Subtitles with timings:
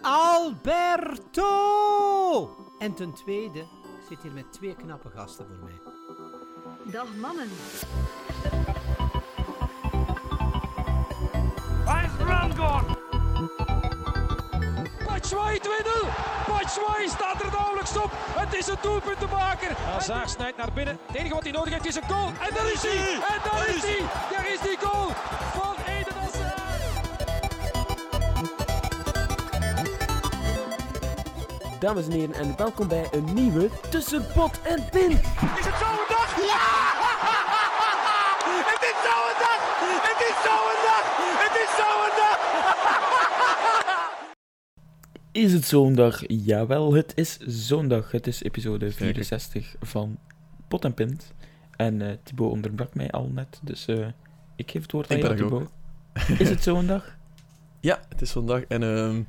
[0.00, 1.50] Alberto!
[2.78, 3.66] En ten tweede, ik
[4.08, 5.80] zit hier met twee knappe gasten voor mij.
[6.92, 7.48] Dag mannen.
[11.84, 12.84] Waar is Rangor?
[15.06, 15.66] Batshuayi 2-0.
[16.48, 18.10] Batshuayi staat er nauwelijks op.
[18.12, 19.76] Het is een doelpuntenmaker.
[19.76, 20.98] Hazard snijdt naar binnen.
[21.06, 22.26] Het enige wat hij nodig heeft is een goal.
[22.26, 23.12] En daar is hij.
[23.14, 24.00] En daar is hij.
[24.30, 25.08] Daar is die goal
[25.54, 25.75] van
[31.86, 35.10] Dames en heren, en welkom bij een nieuwe Tussen Pot en Pin.
[35.10, 36.36] Is het zo'n dag?
[36.36, 36.66] Ja!
[38.72, 39.60] Het is zo'n dag!
[40.08, 41.04] Het is zo'n dag!
[41.44, 42.38] Het is zo'n dag!
[45.32, 46.22] Is het zondag?
[46.26, 48.10] Jawel, het is zondag.
[48.10, 50.18] Het is episode 64 van
[50.68, 51.32] Pot en Pint.
[51.76, 54.06] En eh Thibaut onderbrak mij al net, dus eh,
[54.56, 55.70] ik geef het woord aan jou, Thibaut.
[56.38, 57.14] Is het zondag?
[57.80, 59.22] Ja, het is vandaag en ehm,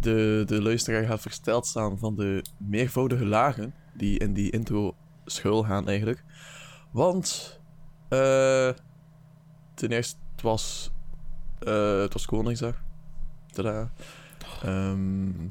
[0.00, 5.64] de, de luisteraar gaat versteld staan van de meervoudige lagen die in die intro schuil
[5.64, 6.24] gaan eigenlijk.
[6.90, 7.60] Want
[8.08, 8.70] eh
[9.74, 10.90] ten eerste, het was,
[11.58, 12.82] eh het was Koningsdag.
[13.50, 13.90] Tada.
[14.62, 15.48] Ehm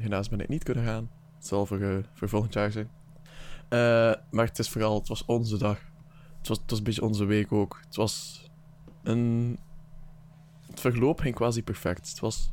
[0.00, 1.10] helaas ben ik niet kunnen gaan.
[1.36, 2.90] Het zal voor, eh, voor volgend jaar zijn.
[4.30, 5.78] Maar het is vooral, het was onze dag.
[6.38, 7.80] Het was, het was een beetje onze week ook.
[7.86, 8.44] Het was
[9.02, 9.58] een
[10.66, 12.08] het verloop ging quasi perfect.
[12.08, 12.52] Het was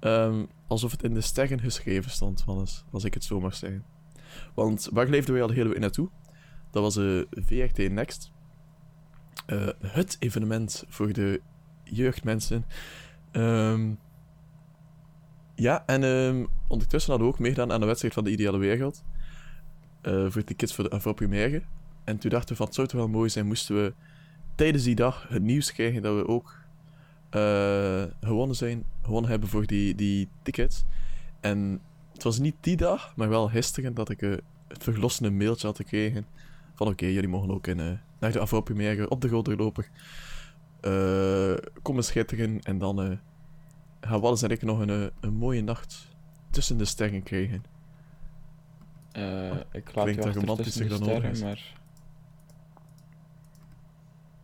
[0.00, 3.84] ehm, alsof het in de sterren geschreven stond, als, als ik het zo mag zeggen.
[4.54, 6.08] Want waar leefden wij al de hele week naartoe?
[6.70, 8.30] Dat was de VRT Next.
[9.46, 11.40] Eh, het evenement voor de
[11.84, 12.64] jeugdmensen.
[13.30, 13.94] Ehm,
[15.54, 19.04] ja, en ehm, ondertussen hadden we ook meegedaan aan de wedstrijd van de Ideale Wereld.
[20.02, 21.62] eh, voor de kids voor de Afro Primaire.
[22.04, 23.94] En toen dachten we van, het zou toch wel mooi zijn, moesten we
[24.54, 26.56] tijdens die dag het nieuws krijgen dat we ook
[27.30, 30.84] eh, gewonnen zijn, gewonnen hebben voor die, die tickets.
[31.40, 31.80] En
[32.12, 34.30] het was niet die dag, maar wel gisteren dat ik eh,
[34.68, 36.26] het verlossende mailtje had gekregen
[36.74, 39.88] van oké, jullie mogen ook in, eh, naar de afro première op de Golderloper
[40.80, 43.18] eh komen schitteren en dan
[44.00, 46.08] gaan Wallis en ik nog een, een mooie nacht
[46.50, 47.62] tussen de sterren krijgen.
[49.12, 51.76] Eh, ik laat Klinkt dat romantischer dan sterren, maar...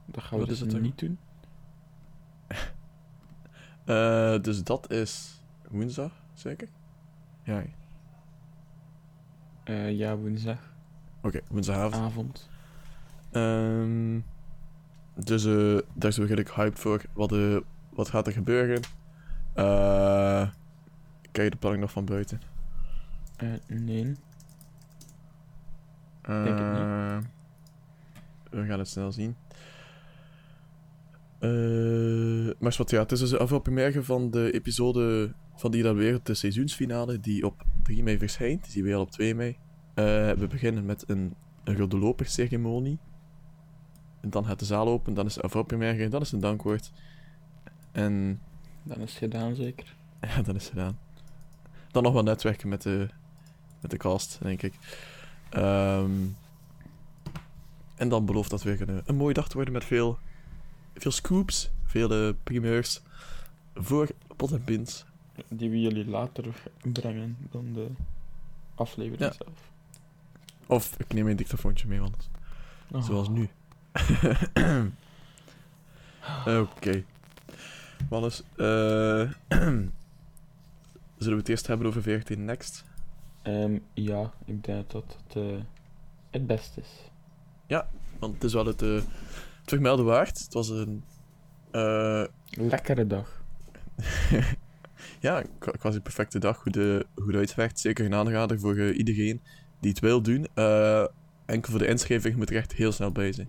[0.07, 1.19] Dat gaan we Wat dus het niet doen.
[3.85, 6.69] Eh, dus dat is woensdag, zeker?
[7.43, 7.71] Ja, oké,
[9.65, 10.59] Eh, ja, woensdag,
[11.49, 12.03] woensdagavond.
[12.05, 12.49] avond.
[13.31, 14.21] Ehm,
[15.25, 17.03] dus eh, daar zijn we redelijk hyped voor.
[17.13, 17.57] Wat, eh,
[17.91, 18.81] wat gaat er gebeuren?
[19.55, 20.49] Eh
[21.33, 22.41] kijk je de planning nog van buiten?
[23.37, 24.05] Eh, nee.
[26.23, 26.79] Denk het niet.
[26.79, 27.19] Eh,
[28.51, 29.37] We gaan het snel zien.
[31.45, 35.97] Eh, maar wat, ja, het is dus de afvalpremière van de episode van Die dat
[35.97, 38.63] Wereld, de seizoensfinale, die op 3 mei verschijnt.
[38.63, 39.57] Die zien we al op 2 mei.
[39.95, 41.35] Eh, we beginnen met een,
[41.65, 42.99] een rode loperceremonie.
[44.21, 46.93] En dan gaat de zaal open, dan is de afvalpremière, dan is een dankwoord.
[47.93, 48.41] En
[48.83, 49.97] Dan is het gedaan, zeker.
[50.21, 50.99] ja, dan is het gedaan.
[51.91, 53.09] Dan nog wat netwerken met de,
[53.81, 54.75] met de cast, denk ik.
[55.51, 56.13] Ehm,
[57.95, 60.19] en dan belooft dat weer een, een mooie dag te worden met veel,
[60.95, 63.01] veel scoops, veel eh, primeurs
[63.75, 65.05] voor pot en pint.
[65.49, 66.45] Die we jullie later
[66.93, 67.87] brengen dan de
[68.75, 69.33] aflevering Ja.
[69.45, 69.73] zelf.
[70.67, 72.31] Of ik neem een dictafoontje mee, want
[72.93, 73.03] Oh.
[73.05, 73.49] zoals nu.
[76.61, 77.05] Oké.
[78.09, 79.31] Wannes, eh
[81.19, 82.85] zullen we het eerst hebben over VRT Next?
[83.43, 85.57] Ehm, ja, ik denk dat het eh,
[86.31, 86.89] het beste is.
[88.19, 89.05] Want het is wel het, het
[89.65, 90.39] vermelden waard.
[90.39, 91.05] Het was een...
[91.71, 93.43] eh, Lekkere dag.
[95.21, 96.57] ja, qua- quasi perfecte dag.
[96.59, 97.81] Goed, eh, goed uitgewerkt.
[97.81, 99.43] Zeker een aanrader voor eh, iedereen
[99.81, 100.47] die het wil doen.
[100.55, 101.05] Eh,
[101.47, 103.49] enkel voor de inschrijving moet er echt heel snel bij zijn.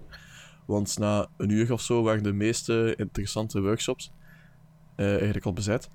[0.65, 4.11] Want na een uur of zo waren de meeste interessante workshops
[4.95, 5.89] eigenlijk al bezet.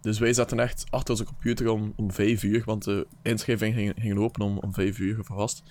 [0.00, 3.92] Dus wij zaten echt achter onze computer om, om vijf uur, want de inschrijving ging,
[3.96, 5.62] ging open om, om vijf uur vast.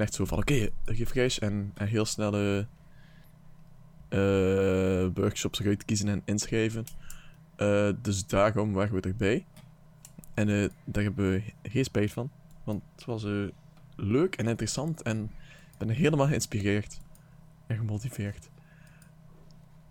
[0.00, 2.66] Echt zo van, oké, geef cash en, en heel snelle
[4.08, 6.84] eh, workshops eruit kiezen en inschrijven.
[7.56, 9.46] Eh, dus daarom waren we erbij.
[10.34, 12.30] En eh, daar hebben we geen spijt van.
[12.64, 13.44] Want het was eh,
[13.96, 15.22] leuk en interessant en
[15.72, 17.00] ik ben helemaal geïnspireerd.
[17.66, 18.48] En gemotiveerd.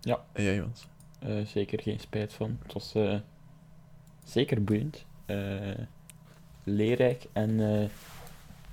[0.00, 0.24] Ja.
[0.32, 0.88] En jij, Jans?
[1.18, 2.58] Eh, zeker geen spijt van.
[2.62, 3.18] Het was eh,
[4.24, 5.04] zeker boeiend.
[5.26, 5.78] eh,
[6.64, 7.26] leerrijk.
[7.32, 7.88] En eh,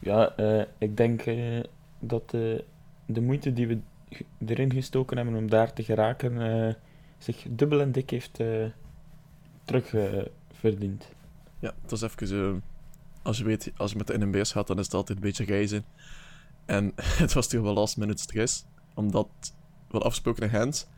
[0.06, 1.64] ja, eh, ik denk eh,
[2.00, 2.60] dat eh,
[3.06, 3.80] de moeite die we
[4.46, 6.76] erin gestoken hebben om daar te geraken,
[7.18, 8.34] zich dubbel en dik heeft
[9.64, 9.94] terug
[10.54, 11.10] verdient.
[11.60, 12.64] Ja, het was even...
[13.22, 15.46] als je weet, als je met de NMBS gaat, dan is het altijd een beetje
[15.46, 15.86] reizen.
[16.66, 16.92] En
[17.24, 18.66] het was toch wel last minute stress.
[18.94, 19.28] Omdat
[19.88, 20.90] we afgesproken naar Gent.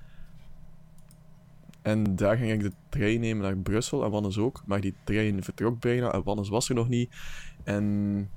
[1.82, 4.64] En daar ging ik de trein nemen naar Brussel en Wannes ook.
[4.66, 7.16] Maar die trein vertrok bijna en Wannes was er nog niet.
[7.64, 8.30] En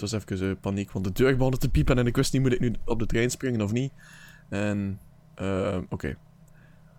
[0.00, 2.42] het was even eh, paniek, want de deur begon te piepen en ik wist niet,
[2.42, 3.92] moet ik nu op de trein springen of niet?
[4.48, 5.00] En,
[5.34, 6.16] eh, oké.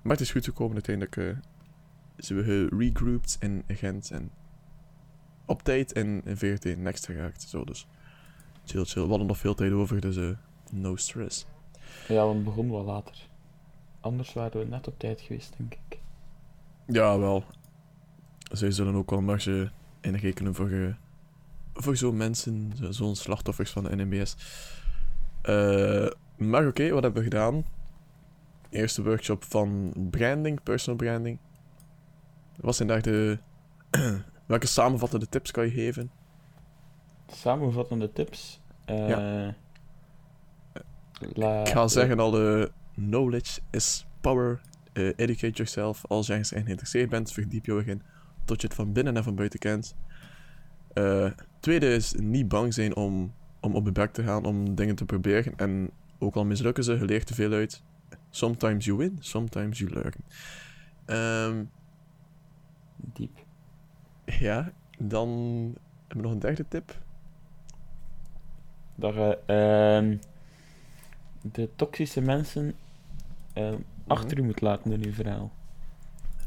[0.01, 1.17] Maar het is goed gekomen uiteindelijk.
[1.17, 1.37] eh
[2.17, 4.31] zijn we geregrouped in Gent en
[5.45, 7.41] op tijd in, in VRT Next geraakt.
[7.41, 7.87] Zo, dus
[8.65, 9.03] chill, chill.
[9.03, 10.35] We hadden nog veel tijd over, dus
[10.71, 11.45] no stress.
[12.07, 13.27] Ja, want het begon wel later.
[13.99, 15.99] Anders waren we net op tijd geweest, denk ik.
[16.87, 17.43] Ja, wel.
[18.51, 19.71] Zij zullen ook wel een marge
[20.01, 20.97] inrekenen voor,
[21.77, 24.35] voor zo'n mensen, zo- zo'n slachtoffers van de NMBS.
[25.41, 26.07] Eh,
[26.37, 27.65] maar oké, wat hebben we gedaan?
[28.69, 31.39] Eerste workshop van branding, personal branding.
[32.55, 33.37] Wat zijn daar de...
[34.45, 36.11] Welke samenvattende tips kan je geven?
[37.27, 38.61] Samenvattende tips.
[38.85, 39.07] eh,
[41.33, 44.61] la- Ik ga zeggen al de knowledge is power.
[44.93, 46.05] Eh, educate yourself.
[46.07, 48.01] Als je ergens in geïnteresseerd bent, verdiep je erin.
[48.45, 49.95] Tot je het van binnen en van buiten kent.
[50.93, 54.95] Eh, tweede is niet bang zijn om, om op je bek te gaan, om dingen
[54.95, 55.53] te proberen.
[55.57, 55.89] En
[56.19, 57.81] ook al mislukken ze, je leert er veel uit.
[58.29, 60.13] Sometimes you win, sometimes you learn.
[61.05, 61.63] Ehm,
[63.13, 63.37] Diep.
[64.25, 65.29] ja, dan
[66.07, 67.01] hebben we nog een derde tip.
[68.95, 70.17] Dat je ehm,
[71.53, 72.73] de toxische mensen
[73.53, 73.77] ehm,
[74.07, 75.51] achter je moet laten in je verhaal.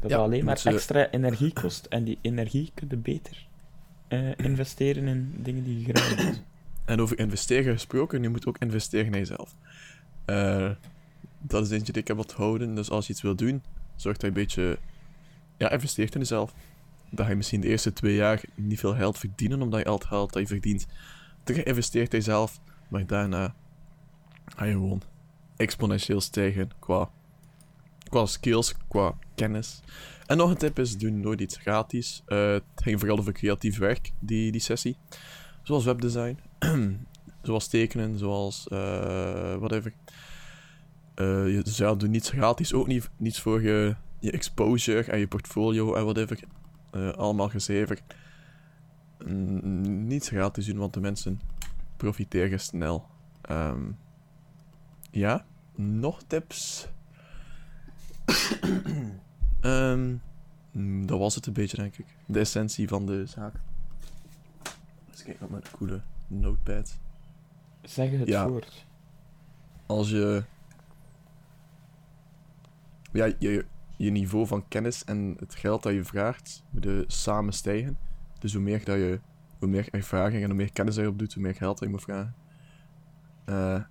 [0.01, 3.47] Dat Ja, alleen maar ze- extra energie kost en die energie kun je beter
[4.11, 6.43] eh, investeren in dingen die je graag doet.
[6.85, 9.55] En over investeren gesproken, je moet ook investeren in jezelf.
[10.25, 10.71] Eh,
[11.39, 12.75] dat is eentje die ik heb onthouden.
[12.75, 13.63] Dus als je iets wil doen,
[13.95, 14.77] zorg dat je een beetje
[15.57, 16.53] ja, investeert in jezelf.
[17.09, 20.05] Dat je misschien de eerste twee jaar niet veel geld verdienen, omdat je al het
[20.05, 20.87] geld dat je verdient
[21.43, 22.59] terug investeert in jezelf.
[22.87, 23.55] Maar daarna
[24.45, 25.01] ga je gewoon
[25.55, 27.09] exponentieel stijgen qua,
[28.11, 29.81] qua skills, qua kennis.
[30.27, 32.23] En nog een tip is, doe nooit iets gratis.
[32.25, 34.97] Eh, het ging vooral over creatief werk, die, die sessie.
[35.63, 36.39] Zoals webdesign.
[37.47, 39.93] zoals tekenen, zoals eh whatever.
[41.15, 42.73] Eh, je, dus ja, doe niets gratis.
[42.73, 46.39] Ook niet, niets voor je, je exposure en je portfolio en whatever.
[47.15, 47.99] Allemaal gezever.
[49.83, 51.39] Niets gratis doen, want de mensen
[51.97, 53.05] profiteren snel.
[53.41, 53.91] Ehm,
[55.11, 56.87] ja, nog tips?
[59.61, 60.15] Ehm,
[60.71, 62.05] mm, dat was het een beetje, denk ik.
[62.25, 63.53] De essentie van de zaak.
[65.11, 66.97] Eens kijken op mijn coole notepad.
[67.81, 68.49] Zeg het Ja.
[68.49, 68.85] woord.
[69.85, 70.43] Als je...
[73.11, 73.65] Ja, je,
[73.97, 77.97] je niveau van kennis en het geld dat je vraagt, moeten samen stijgen.
[78.39, 79.19] Dus hoe meer dat je...
[79.59, 82.03] Hoe meer ervaring en hoe meer kennis je opdoet, hoe meer geld dat je moet
[82.03, 82.35] vragen.
[83.45, 83.81] Eh,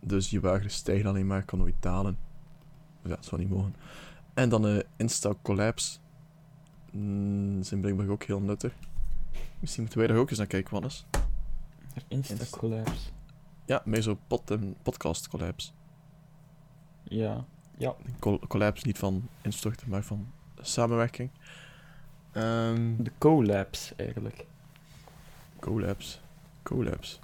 [0.00, 2.18] dus je waarde stijgt alleen maar, kan nooit dalen.
[3.04, 3.74] Ja, dat zou niet mogen.
[4.34, 5.98] En dan de Insta Collapse.
[6.90, 8.72] Mm, zijn blijkbaar ook heel nuttig.
[9.58, 11.06] Misschien moeten wij er ook eens naar kijken, Wannes.
[12.08, 13.10] Insta collapse.
[13.64, 15.70] Ja, meer zo pod en podcast collapse.
[17.02, 17.44] Ja.
[17.78, 17.94] Ja.
[18.18, 21.30] Col- collapse niet van instorten, maar van samenwerking.
[22.32, 24.46] Ehm De collapse eigenlijk.
[25.60, 26.18] collapse.
[26.62, 27.18] Collapse.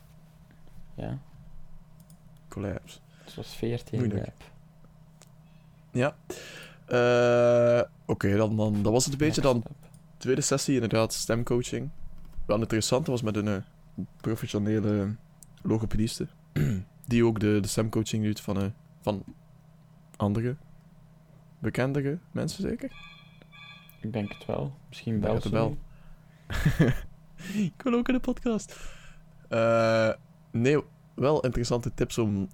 [0.95, 1.19] Ja.
[2.49, 2.99] Collapse.
[3.27, 4.27] Zoals 14 Moeilijk.
[4.27, 4.43] lab.
[5.93, 6.17] Ja.
[6.87, 9.41] Eh, Oké, dan, dan dat was het een beetje.
[9.41, 9.63] Dan
[10.17, 11.91] tweede sessie, inderdaad, stemcoaching.
[12.47, 13.57] Wel interessant was met een eh,
[14.21, 15.15] professionele
[15.63, 16.29] logopediste.
[17.07, 18.67] die ook de, de stemcoaching doet van, eh,
[19.01, 19.25] van
[20.17, 20.57] andere
[21.59, 22.93] bekendere mensen, zeker?
[24.01, 24.75] Ik denk het wel.
[24.89, 25.69] Misschien Bij bel de ze bel.
[25.69, 26.87] nu.
[27.75, 28.77] ik wil ook in de podcast.
[30.53, 30.79] Nee,
[31.15, 32.49] wel interessante tips om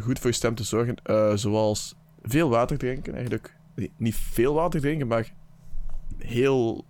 [0.00, 0.96] goed voor je stem te zorgen.
[1.38, 3.56] Zoals veel water drinken, eigenlijk.
[3.96, 5.32] Niet veel water drinken, maar
[6.18, 6.84] heel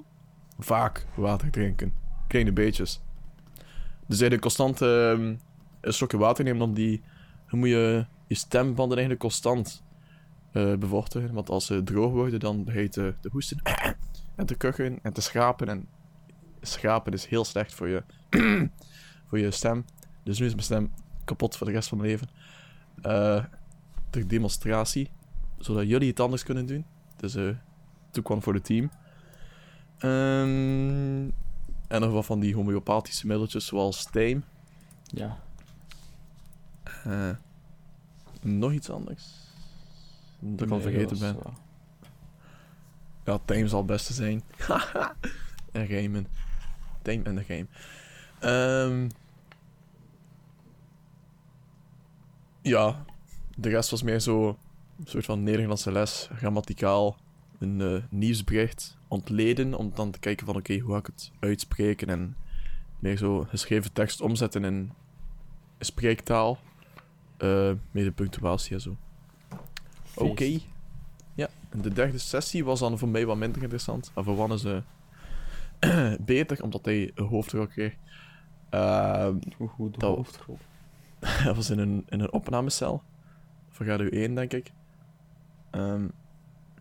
[0.59, 1.95] vaak water drinken.
[2.29, 3.01] Kleine beetjes.
[4.07, 5.35] Dus eigenlijk constant ehm,
[5.81, 7.03] een slokje water nemen, om die...
[7.51, 9.83] Dan moet je je stembanden eigenlijk constant
[10.53, 11.33] eh bevochtigen.
[11.33, 13.61] Want als ze droog worden, dan begint te, te hoesten
[14.37, 15.69] en te kuchen en te schrapen.
[15.69, 15.89] En
[16.61, 18.03] schrapen is heel slecht voor je,
[19.29, 19.85] voor je stem.
[20.23, 20.93] Dus nu is mijn stem
[21.25, 22.29] kapot voor de rest van mijn leven.
[23.03, 23.45] Eh
[24.11, 25.11] ter demonstratie,
[25.65, 26.85] zodat jullie het anders kunnen doen.
[27.17, 27.49] Dus eh
[28.11, 28.91] took one voor het team.
[29.99, 31.31] Ehm,
[31.89, 34.45] en nog wat van die homeopathische middeltjes, zoals tijm.
[35.05, 35.39] Ja.
[37.05, 37.31] Eh,
[38.43, 39.25] nog iets anders?
[40.39, 41.35] Dat ik al vergeten ben.
[41.35, 41.55] wel-
[43.25, 44.43] Ja, time zal het beste zijn.
[45.73, 46.27] en rijmen.
[47.03, 47.67] Time en de game.
[48.41, 49.09] Ehm
[52.63, 53.05] ja,
[53.57, 54.59] de rest was meer zo
[55.05, 57.17] een soort van Nederlandse les, grammaticaal,
[57.59, 62.09] een eh, nieuwsbericht ontleden, om dan te kijken van oké, hoe ga ik het uitspreken
[62.09, 62.37] en
[62.99, 64.93] meer zo geschreven tekst omzetten in
[65.79, 66.59] spreektaal,
[67.37, 68.97] eh met de punctuatie en zo.
[70.15, 70.59] Oké.
[71.35, 74.11] Ja, en de derde sessie was dan voor mij wat minder interessant.
[74.15, 77.95] En voor Wannes eh beter, omdat hij een hoofdrol kreeg.
[78.71, 80.59] Ehm, Hoe goed de Dat- hoofdrol.
[81.45, 83.03] dat was in een, in een opnamecel.
[83.71, 84.73] Voor Radio 1, denk ik.
[85.73, 86.07] Ehm,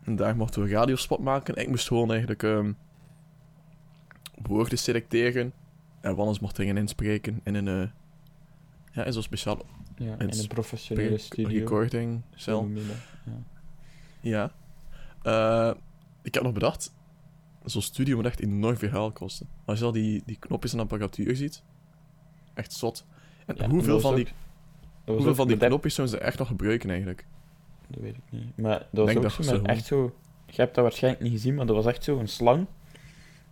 [0.03, 1.55] en daar mochten we een radiospot maken.
[1.55, 2.71] Ik moest gewoon eigenlijk ehm,
[4.41, 5.53] woorden selecteren.
[6.01, 7.67] En Wannes mocht dingen inspreken in een...
[7.67, 7.87] eh,
[8.91, 11.59] ja, in zo'n speciaal Ja, in een professionele studio.
[11.59, 12.69] recording cel.
[13.25, 13.31] Ja.
[14.21, 14.51] Ja.
[15.71, 15.75] Eh,
[16.21, 16.93] ik heb nog bedacht,
[17.65, 19.47] zo'n studio moet echt enorm veel geld kosten.
[19.65, 21.63] Als je al die, die knopjes en apparatuur ziet,
[22.53, 23.05] echt zot.
[23.45, 24.27] En Ja, hoeveel van die,
[25.05, 27.25] hoeveel van die knopjes zouden ze echt nog gebruiken eigenlijk?
[27.91, 28.57] Dat weet ik niet.
[28.57, 30.15] Maar dat was Denk ook dat zo met echt zo...
[30.45, 32.67] Je hebt dat waarschijnlijk niet gezien, maar dat was echt zo een slang.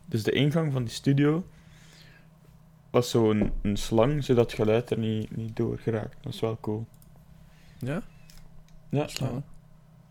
[0.05, 1.43] Dus de ingang van die studio
[2.89, 6.17] was zo een, een slang, zodat het geluid er niet, niet door geraakt.
[6.21, 6.85] Dat is wel cool.
[7.77, 8.01] Ja?
[8.89, 9.07] Ja,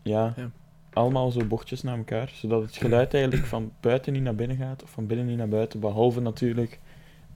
[0.03, 0.33] ja.
[0.35, 0.51] Ja.
[0.93, 4.83] Allemaal zo bochtjes naar elkaar, zodat het geluid eigenlijk van buiten niet naar binnen gaat,
[4.83, 6.79] of van binnen niet naar buiten, behalve natuurlijk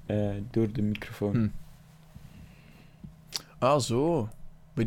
[0.06, 1.36] eh, door de microfoon.
[1.36, 1.48] Hm.
[3.58, 4.30] Ah, zo.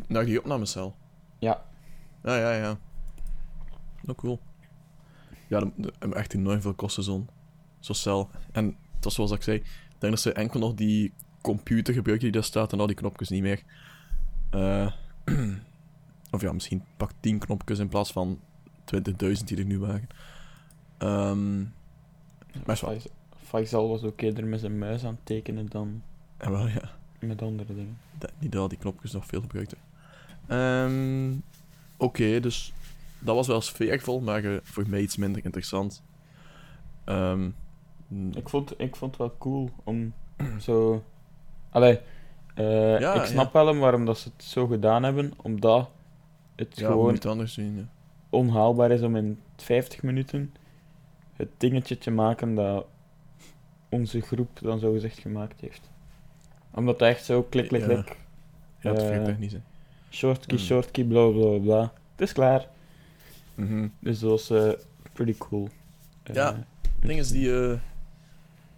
[0.07, 0.95] Naar die opnamecel.
[1.39, 1.65] Ja.
[2.27, 2.79] Ja, ja, ja.
[4.03, 4.41] Nou, cool.
[5.49, 7.29] Ja, dat dat hebben echt enorm veel kosten, zo'n
[7.81, 8.31] zo'n cel.
[8.53, 8.65] En
[8.95, 9.67] het was zoals ik zei, ik
[9.99, 13.29] denk dat ze enkel nog die computer gebruiken die daar staat en al die knopjes
[13.29, 13.63] niet meer.
[14.51, 14.93] Eh,
[16.31, 18.41] of ja, misschien pak 10 knopjes in plaats van
[18.95, 20.09] 20.000 die er nu waren.
[20.99, 21.61] Ehm
[22.67, 26.03] maar Fais- Faisal was ook eerder met zijn muis aan het tekenen dan
[26.37, 26.91] en wel, ja.
[27.21, 27.99] met andere dingen.
[28.19, 29.79] dat, niet dat al die knopjes nog veel gebruikten.
[30.47, 31.33] Ehm
[31.97, 32.73] Oké, dus
[33.19, 36.03] dat was wel sfeervol, maar voor mij iets minder interessant.
[37.05, 37.51] Ehm,
[38.09, 40.13] mm, Ik vond, ik vond het wel cool om
[40.61, 41.03] zo.
[41.71, 42.01] Allee,
[42.55, 45.91] eh, Ja, ik snap wel waarom dat ze het zo gedaan hebben, omdat
[46.57, 47.77] het ja, gewoon anders zien.
[47.77, 47.89] Ja.
[48.31, 50.55] onhaalbaar is om in 50 minuten
[51.33, 52.87] het dingetje te maken dat
[53.89, 55.91] onze groep dan zo gezegd gemaakt heeft.
[56.75, 57.87] Omdat het echt zo klik, klik, Ja.
[57.87, 58.17] klik,
[58.81, 59.53] Ja, het is
[60.17, 60.65] Eh, shortkie, Mm.
[60.65, 61.81] shortkie, bla bla bla.
[62.13, 62.69] Het is klaar.
[63.55, 63.89] Mhm.
[63.99, 64.73] Dus dat was eh,
[65.13, 65.69] pretty cool.
[66.23, 66.55] Eh, Ja.
[66.55, 67.79] Het ding is, die, eh,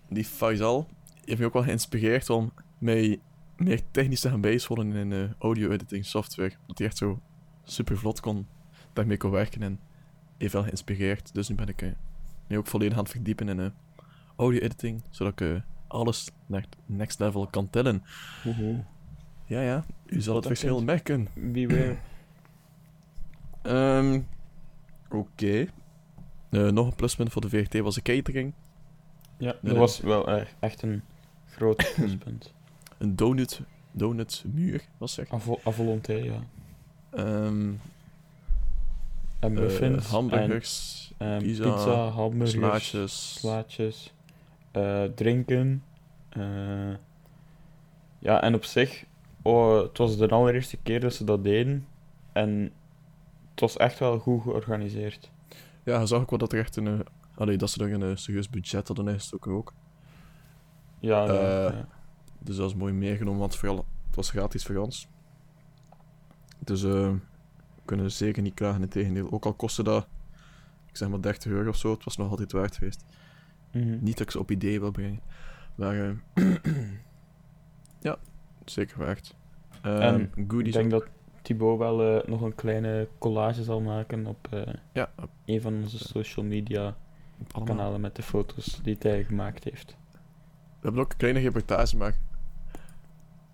[0.08, 0.86] die Faisal
[1.24, 3.20] heeft me ook wel geïnspireerd om mij
[3.56, 6.52] meer technisch te gaan bijscholen in eh, audio-editing software.
[6.66, 7.20] Dat hij echt zo
[7.64, 8.46] super vlot kon,
[8.92, 9.80] daarmee kon werken en
[10.38, 11.34] heeft wel geïnspireerd.
[11.34, 11.88] Dus nu ben ik eh,
[12.46, 13.66] nu ook volledig aan het verdiepen in eh,
[14.36, 18.02] audio-editing, zodat ik eh, alles naar het next level kan tellen.
[19.48, 21.28] Ja, ja, u zal het Dat verschil merken.
[21.34, 21.96] Beware.
[23.62, 24.20] Ehm,
[25.10, 25.66] Oké.
[26.50, 28.52] Eh, nog een pluspunt voor de VRT was de catering.
[29.38, 31.02] Ja, dat Nee, was wel erg- echt een
[31.46, 32.52] groot pluspunt.
[32.98, 35.32] Een donut, donutmuur, was zeg.
[35.32, 36.38] A, vo- a volonté, ja.
[37.10, 37.72] Ehm
[39.40, 40.06] En eh, muffins.
[40.06, 43.34] hamburgers, en, ehm, pizza, pizza, hamburgers, slaatjes.
[43.34, 44.12] slaatjes,
[44.70, 45.82] eh, drinken.
[46.28, 46.94] eh,
[48.18, 49.04] ja, en op zich,
[49.42, 51.86] oh, het was de allereerste keer dat ze dat deden.
[52.32, 52.72] En
[53.50, 55.30] het was echt wel goed georganiseerd.
[55.84, 56.86] Ja, zag ook wel dat er echt een...
[56.86, 56.98] eh,
[57.34, 59.72] allee, dat ze er een eh, serieus budget hadden ingestoken ook.
[61.00, 61.88] Ja, ja, Eh, ja.
[62.38, 63.76] Dus dat is mooi meegenomen, want vooral,
[64.06, 65.08] het was gratis voor ons.
[66.58, 67.18] Dus eh, we
[67.84, 69.32] kunnen zeker niet klagen, in tegendeel.
[69.32, 70.08] Ook al kostte dat,
[70.86, 73.04] ik zeg maar 30 euro of zo, het was nog altijd waard geweest.
[73.72, 73.98] Mhm.
[74.00, 75.20] Niet dat ik ze op idee wil brengen.
[75.74, 75.94] Maar
[78.70, 79.34] zeker waard.
[79.82, 81.06] Ehm En goodies Ik denk dat
[81.42, 84.60] Thibaut wel eh, nog een kleine collage zal maken op eh,
[84.92, 86.96] Ja, op- een van onze social media
[87.64, 89.96] kanalen met de foto's die hij gemaakt heeft.
[90.80, 92.14] We hebben ook een kleine reportage, het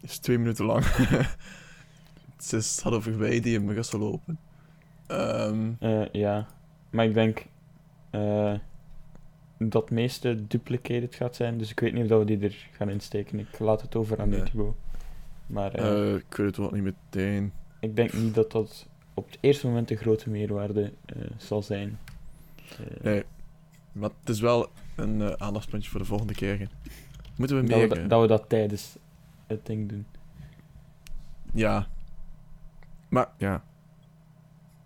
[0.01, 0.85] is twee minuten lang.
[2.37, 4.39] het is, gaat over wij die in Brussel lopen.
[5.07, 6.47] Ehm, Eh, ja,
[6.91, 7.47] maar ik denk
[8.11, 8.55] eh,
[9.59, 12.69] dat het meeste duplicated gaat zijn, dus ik weet niet of dat we die er
[12.73, 13.39] gaan insteken.
[13.39, 14.43] Ik laat het over aan Nee.
[14.43, 14.75] Thibaut.
[15.47, 17.53] Maar eh, eh, ik weet het wel niet meteen.
[17.81, 21.99] ik denk niet dat dat op het eerste moment een grote meerwaarde eh, zal zijn.
[23.03, 23.25] Nee,
[23.93, 26.69] maar het is wel een aandachtspuntje voor de volgende keer.
[27.37, 27.89] Moeten we dat, we meer...
[27.89, 28.97] dat, eh, dat we dat tijdens
[29.47, 30.07] het ding doen.
[31.53, 31.87] Ja.
[33.09, 33.65] Maar, ja.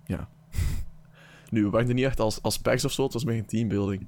[0.07, 0.29] Ja.
[1.51, 4.07] Nu, we werkten niet echt als, als packs of zo, het was meer een teambuilding.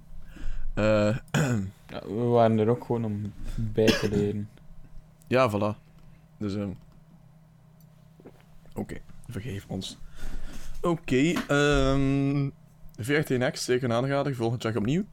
[0.75, 1.16] Eh,
[1.90, 4.49] Ja, we waren er ook gewoon om bij te leren.
[5.26, 5.89] ja, voilà.
[6.40, 6.70] Dus, ehm
[8.75, 8.97] Oké,
[9.28, 9.99] vergeef ons.
[10.80, 12.50] Oké, ehm
[12.97, 15.04] VRT Next, zeker een aanrader, volgend jaar opnieuw.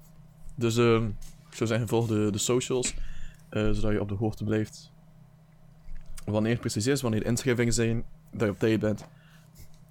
[0.55, 1.05] Dus, ehm
[1.49, 2.95] ik zou zeggen, volg de, socials,
[3.49, 4.91] eh, zodat je op de hoogte blijft.
[6.25, 9.07] Wanneer het precies is, wanneer de inschrijvingen zijn, dat je op tijd bent.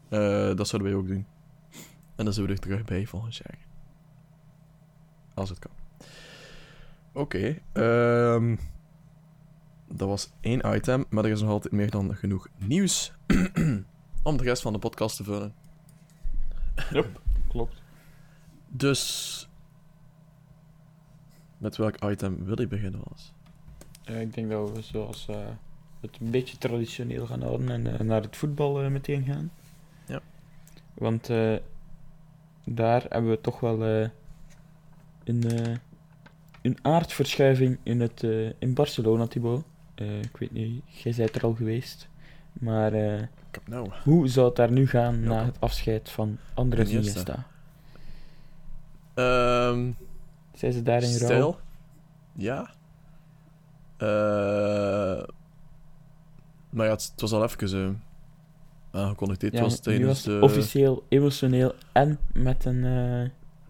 [0.08, 1.26] Eh, dat zouden wij ook doen.
[2.16, 3.58] En dan zijn we er terug bij volgend jaar.
[5.34, 5.70] Als het kan.
[7.12, 7.58] Oké.
[7.72, 8.56] ehm,
[9.96, 13.12] dat was één item, maar er is nog altijd meer dan genoeg nieuws
[14.22, 15.54] om de rest van de podcast te vullen.
[16.92, 17.82] Yep, klopt.
[18.68, 19.48] Dus.
[21.58, 23.32] Met welk item wil ik beginnen, was?
[24.04, 25.36] Ik denk dat we zoals eh,
[26.00, 29.50] het een beetje traditioneel gaan houden en eh, naar het voetbal eh, meteen gaan.
[30.06, 30.20] Ja.
[30.94, 31.26] Want
[32.64, 33.82] daar hebben we toch wel
[35.24, 35.44] een,
[36.62, 38.22] een aardverschuiving in, het,
[38.58, 39.64] in Barcelona, Thibaut.
[39.96, 42.08] Eh, ik weet niet, jij bent er al geweest.
[42.52, 43.22] Maar eh,
[43.64, 43.90] nou.
[44.02, 47.46] hoe zou het daar nu gaan Ja, na het afscheid van Andres Iniesta.
[49.14, 49.90] Ehm
[50.54, 51.26] Zijn ze daar in rouw?
[51.26, 51.58] Stijl?
[52.32, 52.70] Ja.
[53.96, 55.22] Eh
[56.70, 58.02] maar ja, het, het was al even
[58.90, 59.40] aangekondigd.
[59.40, 60.38] Dit Ja, was tijdens de...
[60.40, 62.80] officieel, emotioneel en met een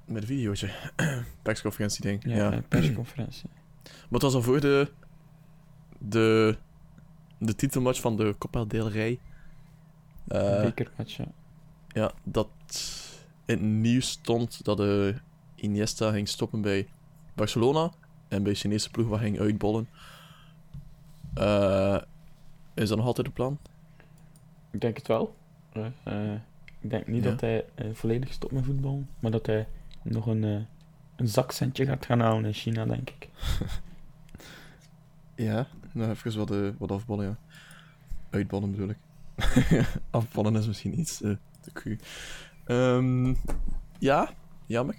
[0.05, 0.71] Met een videootje.
[1.43, 2.31] Persconferentie, denk ik.
[2.31, 2.61] ja, Ja.
[2.69, 3.51] persconferentie.
[3.83, 4.89] Maar het was al voor de...
[5.99, 6.57] De,
[7.39, 9.19] de titelmatch van de Copa del Rey.
[10.29, 11.27] Eh, Bekermatch, ja.
[11.89, 12.49] ja, dat
[13.45, 15.15] in het nieuws stond dat de
[15.55, 16.89] Iniesta ging stoppen bij
[17.35, 17.91] Barcelona.
[18.29, 19.89] En bij de Chinese ploeg wat ging uitbollen.
[21.35, 21.99] Eh,
[22.75, 23.59] is dat nog altijd het plan?
[24.71, 25.37] Ik denk het wel.
[25.73, 26.33] Eh, eh,
[26.81, 27.31] ik denk niet Ja.
[27.31, 29.67] dat hij eh, volledig stopt met voetbal, maar dat hij
[30.03, 30.61] nog een, eh,
[31.17, 33.29] een zakcentje gaat gaan halen in China, denk ik.
[35.35, 37.37] Ja, nou even wat, eh, wat afbollen, ja.
[38.31, 38.99] Uitbollen bedoel ik.
[40.11, 41.31] afbollen is misschien iets eh,
[41.61, 41.99] te cru.
[42.65, 43.35] Ehm,
[43.99, 44.31] ja,
[44.67, 44.97] jammer.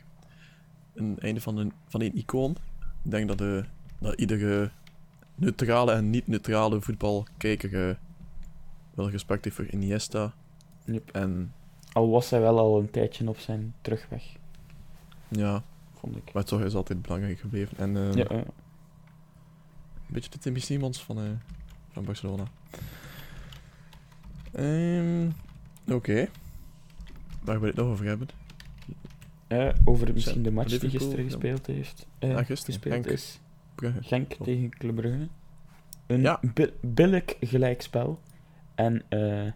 [0.93, 2.51] Een einde van een, van een icoon.
[3.03, 3.63] Ik denk dat, de,
[3.99, 4.71] dat iedere
[5.35, 7.97] neutrale en niet-neutrale voetbalkijker
[8.93, 10.33] wel respect heeft voor Iniesta.
[10.85, 11.09] Yep.
[11.11, 11.53] En
[11.91, 14.23] Al was hij wel al een tijdje op zijn terugweg,
[15.27, 16.33] ja, vond ik.
[16.33, 17.77] maar toch is altijd belangrijk gebleven.
[17.77, 18.43] En ehm, Ja,
[20.13, 21.23] beetje de Timmy Simons van, eh,
[21.91, 22.43] van Barcelona.
[24.51, 25.29] Ehm,
[25.95, 26.27] Oké.
[27.43, 28.27] Waar wil je het nog over hebben?
[29.85, 32.05] over misschien de match die gisteren gespeeld heeft.
[32.19, 33.05] eh, Ah, gisteren, gespeeld Genk.
[33.05, 33.39] is.
[33.75, 34.03] Brugge.
[34.03, 34.43] Genk Klopt.
[34.43, 35.27] tegen Club Brugge.
[36.07, 36.39] Een Ja.
[36.53, 38.19] bi- billig gelijkspel.
[38.75, 39.51] En eh,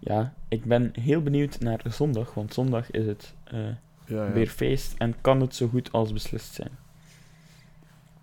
[0.00, 4.32] ja, ik ben heel benieuwd naar zondag, want zondag is het Ja, ja.
[4.32, 6.70] weer feest en kan het zo goed als beslist zijn.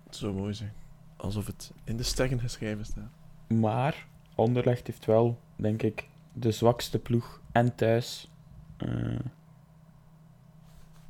[0.06, 0.72] Het zou mooi zijn.
[1.16, 3.10] Alsof het in de sterren geschreven staat.
[3.46, 8.30] Maar Anderlecht heeft wel, denk ik, de zwakste ploeg en thuis
[8.76, 9.18] eh,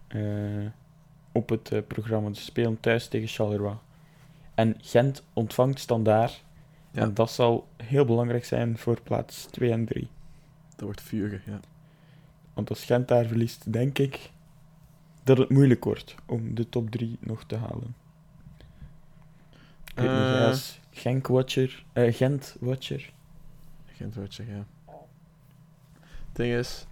[0.06, 0.70] eh,
[1.32, 2.32] op het eh, programma.
[2.32, 3.76] Ze spelen thuis tegen Charleroi.
[4.54, 6.44] En Gent ontvangt standaard.
[6.90, 7.02] Ja.
[7.02, 10.08] En dat zal heel belangrijk zijn voor plaats 2 en 3.
[10.68, 11.60] Dat wordt vurig, ja.
[12.54, 14.30] Want als Gent daar verliest, denk ik
[15.22, 17.94] dat het moeilijk wordt om de top 3 nog te halen.
[19.96, 21.00] Ik weet niet, Eh.
[21.02, 23.12] Genk-watcher, eh, Gent-watcher.
[24.28, 24.66] Zeggen, ja.
[26.26, 26.86] Het ding is...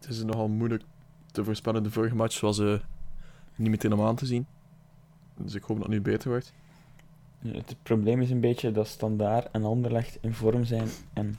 [0.00, 0.82] Het is nogal moeilijk
[1.32, 1.82] te voorspellen.
[1.82, 2.78] De vorige match was eh,
[3.56, 4.46] niet meteen om aan te zien.
[5.36, 6.52] Dus ik hoop dat het nu beter wordt.
[7.38, 11.38] Ja, Het probleem is een beetje dat Standaard en Anderlecht in vorm zijn en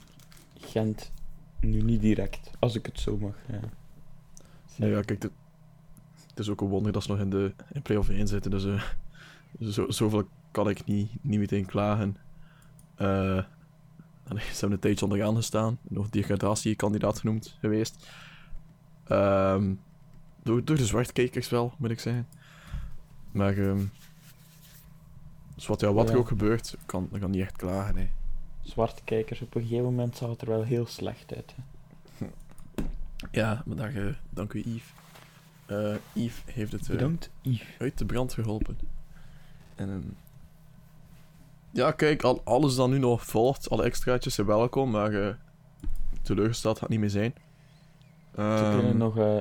[0.60, 1.12] Gent
[1.60, 3.70] nu niet direct, als ik het zo mag zeggen.
[4.90, 5.32] ja, kijk, het,
[6.34, 8.50] is ook een wonder dat ze nog in de in play-off 1 zitten.
[8.50, 8.64] Dus
[9.60, 12.16] zo, zoveel kan ik niet, niet meteen klagen.
[14.28, 15.78] Allee, ze hebben een tijdje onderaan gestaan.
[15.82, 18.06] Nog degradatiekandidaat genoemd geweest.
[19.04, 19.74] Ehm,
[20.42, 22.26] door, door de zwartkijkers wel, moet ik zeggen.
[23.32, 23.84] Maar ehm,
[25.54, 27.94] dus wat, ja, wat er ook gebeurt, kan, kan niet echt klagen.
[27.94, 28.10] Nee.
[28.62, 31.54] Zwarte kijkers, op een gegeven moment zag het er wel heel slecht uit.
[31.56, 32.26] Hè.
[33.30, 34.92] Ja, daar, eh, dank u Yves.
[35.66, 36.82] Eh, Yves heeft het...
[36.82, 37.66] eh, Bedankt, Yves.
[37.78, 38.78] uit de brand geholpen.
[39.76, 40.00] En ehm,
[41.70, 45.34] ja, kijk, al, alles dat nu nog volgt, alle extraatjes zijn welkom, maar eh
[46.22, 47.34] teleurgesteld gaat niet meer zijn.
[48.34, 49.38] Ze Ehm, kunnen nog eh,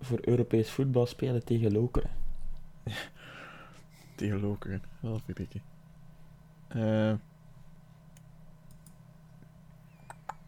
[0.00, 2.10] voor Europees voetbal spelen tegen Lokeren.
[4.16, 5.62] Tegen Lokeren, wel verdikken.
[6.68, 7.12] Eh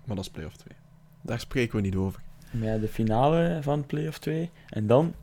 [0.05, 0.77] maar dat is play-off 2.
[1.21, 2.23] Daar spreken we niet over.
[2.51, 4.51] Maar ja, de finale van Play-off 2.
[4.69, 5.15] En dan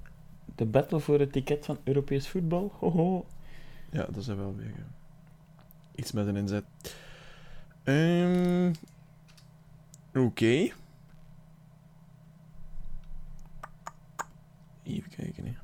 [0.56, 2.72] de battle voor het ticket van Europees voetbal.
[2.80, 3.26] Hoho.
[3.90, 4.86] Ja, dat is wel weer
[5.96, 6.66] iets met een inzet.
[7.84, 8.72] Ehm
[10.18, 10.70] Oké.
[14.84, 15.56] Even kijken, hè.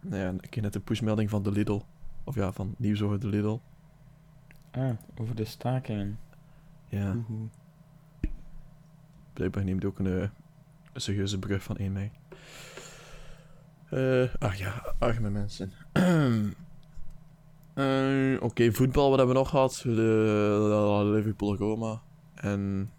[0.00, 1.80] Nou ja, ik heb net de pushmelding van de Lidl.
[2.24, 3.58] Of ja, van nieuws over de Lidl.
[4.70, 6.18] Ah, over de stakingen.
[6.88, 7.16] Ja,
[9.32, 10.28] blijkbaar neemt ook een, eh,
[10.92, 12.10] een serieuze brug van 1 mei.
[13.90, 15.72] Eh, ach ja, arme mensen.
[17.74, 19.80] Eh, Oké, voetbal, wat hebben we nog gehad?
[19.84, 22.02] De, Liverpool-Roma.
[22.34, 22.90] En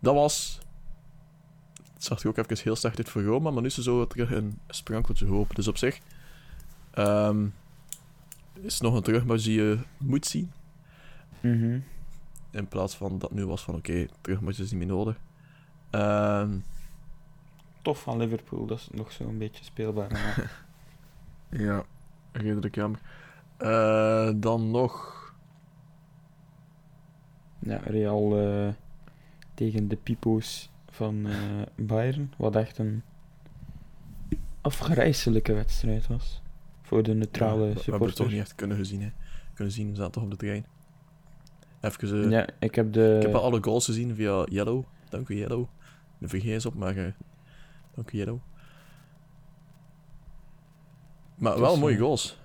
[0.00, 0.58] dat was...
[1.94, 4.06] Het zag er ook even heel slecht uit voor Roma, maar nu is er zo
[4.06, 5.54] terug een sprankeltje hoop.
[5.54, 5.98] Dus op zich
[6.90, 7.46] ehm,
[8.60, 10.52] is nog een terugmatch die je moet zien.
[11.40, 11.80] Mhm.
[12.50, 15.16] In plaats van dat nu was van oké, terugmatch is niet meer nodig.
[15.90, 16.58] Ehm,
[17.82, 20.10] Tof van Liverpool, dat is nog zo'n beetje speelbaar.
[21.52, 21.84] Ja,
[22.32, 23.00] redelijk jammer.
[23.56, 25.18] Eh, dan nog...
[27.58, 28.68] ja, Real eh,
[29.54, 31.36] tegen de Pipo's van eh,
[31.76, 32.32] Bayern.
[32.36, 33.02] Wat echt een
[34.60, 36.42] afgrijzelijke wedstrijd was.
[36.82, 38.28] Voor de neutrale Ja, we- we hebben het toch supporters.
[38.30, 39.10] niet echt kunnen gezien, hè.
[39.54, 40.66] Kunnen zien, we zaten toch op de trein.
[41.80, 43.16] Even, Ja, ik heb de...
[43.20, 44.84] ik heb alle goals gezien via Yellow.
[45.08, 45.66] Dank u, Yellow.
[46.18, 47.14] De vergeet op, maar...
[48.10, 48.38] Yellow.
[51.34, 52.38] Maar wel mooie goals,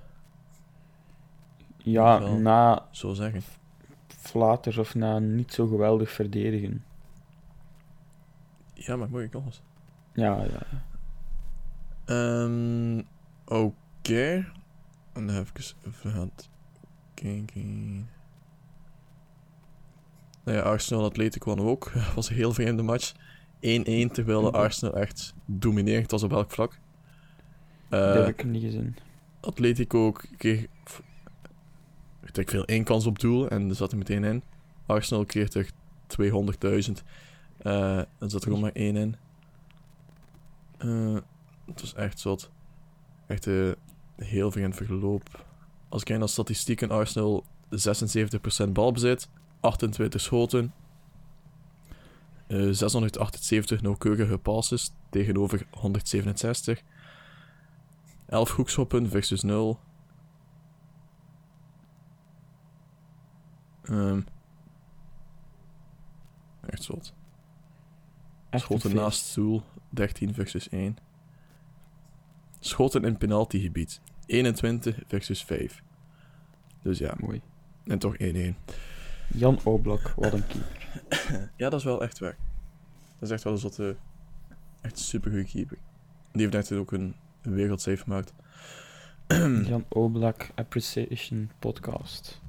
[1.77, 2.37] ja, wel.
[2.37, 3.41] na zo zeggen.
[4.07, 6.83] flaters of na niet zo geweldig verdedigen.
[8.73, 9.61] Ja, maar mooie goals.
[10.13, 10.83] Ja, ja.
[12.05, 13.01] Ehm
[13.45, 14.45] Oké.
[15.13, 16.31] En dan even even
[17.13, 18.09] kijken.
[20.43, 21.91] Nou ja, Arsenal Atletico kwam ook.
[21.93, 23.13] Het was een heel vreemde match.
[23.59, 24.55] 1-1, terwijl de Mhm.
[24.55, 26.79] Arsenal echt dominerend was op elk vlak.
[27.89, 28.95] Eh, dat heb ik niet gezien.
[29.39, 30.65] Atletico kreeg
[32.33, 34.43] ik veel, één kans op doel en er zat er meteen in.
[34.85, 35.69] Arsenal kreeg er
[36.07, 37.03] 200.000
[37.57, 39.15] eh en zat er gewoon maar één in.
[40.77, 41.15] Eh,
[41.65, 42.49] het was echt zot.
[43.27, 43.75] Echt een
[44.15, 45.45] heel vreemd verloop.
[45.89, 50.73] Als ik kijk naar statistieken, Arsenal 76% balbezit, 28 schoten,
[52.47, 56.81] eh 678 nauwkeurige passes tegenover 167.
[58.25, 59.79] 11 hoekschoppen versus 0.
[63.83, 64.21] Ehm
[66.75, 67.13] echt zot.
[68.51, 70.97] Schoten naast stoel, 13 versus 1.
[72.59, 75.83] Schoten in penaltygebied, 21 versus 5.
[76.81, 77.41] Dus ja, Mooi.
[77.83, 78.55] en toch 1-1.
[79.33, 80.83] Jan Oblak, wat een keeper.
[81.55, 82.37] Ja, dat is wel echt waar.
[83.19, 83.95] Dat is echt wel een zotte,
[84.81, 85.77] echt super goede keeper.
[86.31, 88.33] Die heeft net ook een, een wereldsave gemaakt.
[89.69, 92.41] Jan Oblak Appreciation Podcast.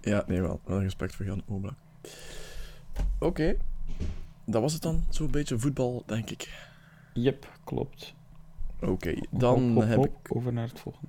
[0.00, 0.60] Ja, nee, wel.
[0.64, 1.74] Wel respect voor Jan Oblak.
[3.18, 3.56] Oké.
[4.44, 5.04] Dat was het dan.
[5.08, 6.68] Zo'n beetje voetbal, denk ik.
[7.14, 8.14] Yep, klopt.
[8.80, 10.36] Oké, dan Hop, hop, heb ik...
[10.36, 11.08] Over naar het volgende.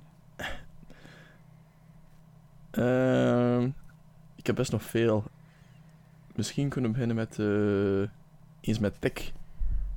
[2.70, 3.68] Ehm,
[4.36, 5.24] ik heb best nog veel.
[6.34, 7.38] Misschien kunnen we beginnen met...
[7.38, 8.10] eh,
[8.60, 9.32] eens met tech.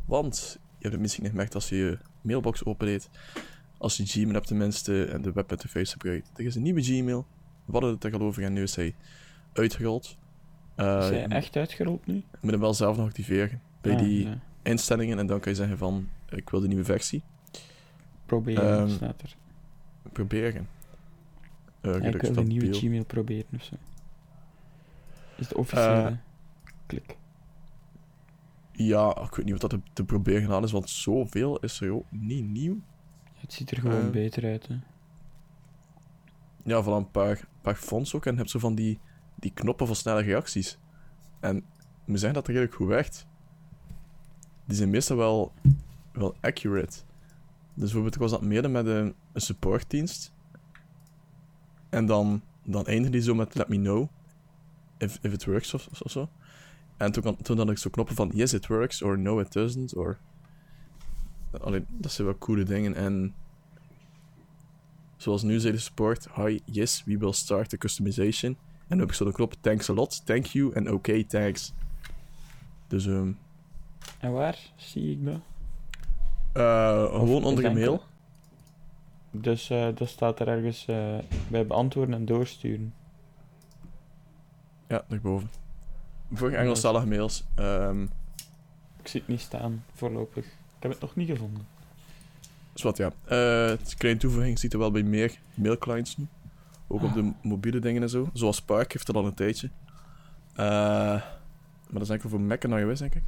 [0.05, 3.09] Want, je hebt het misschien niet gemerkt als je je mailbox opendeed.
[3.77, 6.29] Als je Gmail hebt tenminste en de webinterface gebruikt.
[6.35, 7.25] Er is een nieuwe Gmail.
[7.65, 8.95] We hadden het er al over en nu is hij
[9.53, 10.17] uitgerold.
[10.75, 12.23] Eh, Is hij je echt uitgerold nu?
[12.41, 13.61] moet hem wel zelf nog activeren.
[13.81, 14.39] Bij Ah, die ja.
[14.61, 17.21] instellingen en dan kan je zeggen van ik wil de nieuwe versie
[18.25, 19.35] Proberen, Ehm, staat er.
[20.11, 20.67] proberen.
[21.83, 23.75] Uh, Ja, ik wil een nieuwe Gmail proberen of zo.
[25.37, 26.05] Is het officiële?
[26.07, 26.15] Eh,
[26.85, 27.17] Klik.
[28.71, 32.05] Ja, ik weet niet wat dat te, proberen aan is, want zoveel is er ook
[32.09, 32.81] niet nieuw.
[33.33, 34.75] Het ziet er gewoon eh, beter uit, hè.
[36.63, 38.99] Ja, van een paar, paar fonts ook en je hebt zo van die,
[39.35, 40.77] die knoppen voor snelle reacties.
[41.39, 41.63] En
[42.05, 43.27] moet zeggen dat redelijk goed werkt.
[44.65, 45.53] Die zijn meestal wel,
[46.11, 46.97] wel accurate.
[47.73, 50.33] Dus bijvoorbeeld, ik was het mailen met een, een supportdienst.
[51.93, 54.07] En dan, dan eindigde die zo met let me know
[54.97, 56.29] if, if it works of, of zo.
[56.97, 59.95] En toen, toen had ik zo knoppen van yes it works, or no it doesn't,
[59.95, 60.17] or...
[61.61, 62.95] Allee, dat zijn wel coole dingen.
[62.95, 63.35] En
[65.17, 68.51] zoals nu zei de support, hi, yes, we will start the customization.
[68.51, 71.73] En dan heb ik zo de knop thanks a lot, thank you en oké, thanks.
[72.87, 73.31] Dus ehm
[74.19, 75.39] En waar zie ik dat?
[76.53, 78.03] eh, gewoon onder je enkel- mail.
[79.35, 81.17] Dus eh, dat staat er ergens eh,
[81.47, 82.93] bij beantwoorden en doorsturen.
[84.87, 85.49] Ja, daarboven.
[86.31, 87.43] Voor Engelstalige mails.
[87.55, 88.03] ehm
[88.99, 90.45] Ik zie het niet staan, voorlopig.
[90.45, 91.67] Ik heb het nog niet gevonden.
[92.75, 93.11] is wat ja.
[93.25, 96.27] Eh, het kleine toevoeging ziet er wel bij meer mailclients nu.
[96.87, 98.29] Ook op de mobiele dingen en zo.
[98.33, 99.69] Zoals Spark heeft dat al een tijdje.
[100.55, 103.23] Maar dat is enkel voor Mac en iOS, denk ik.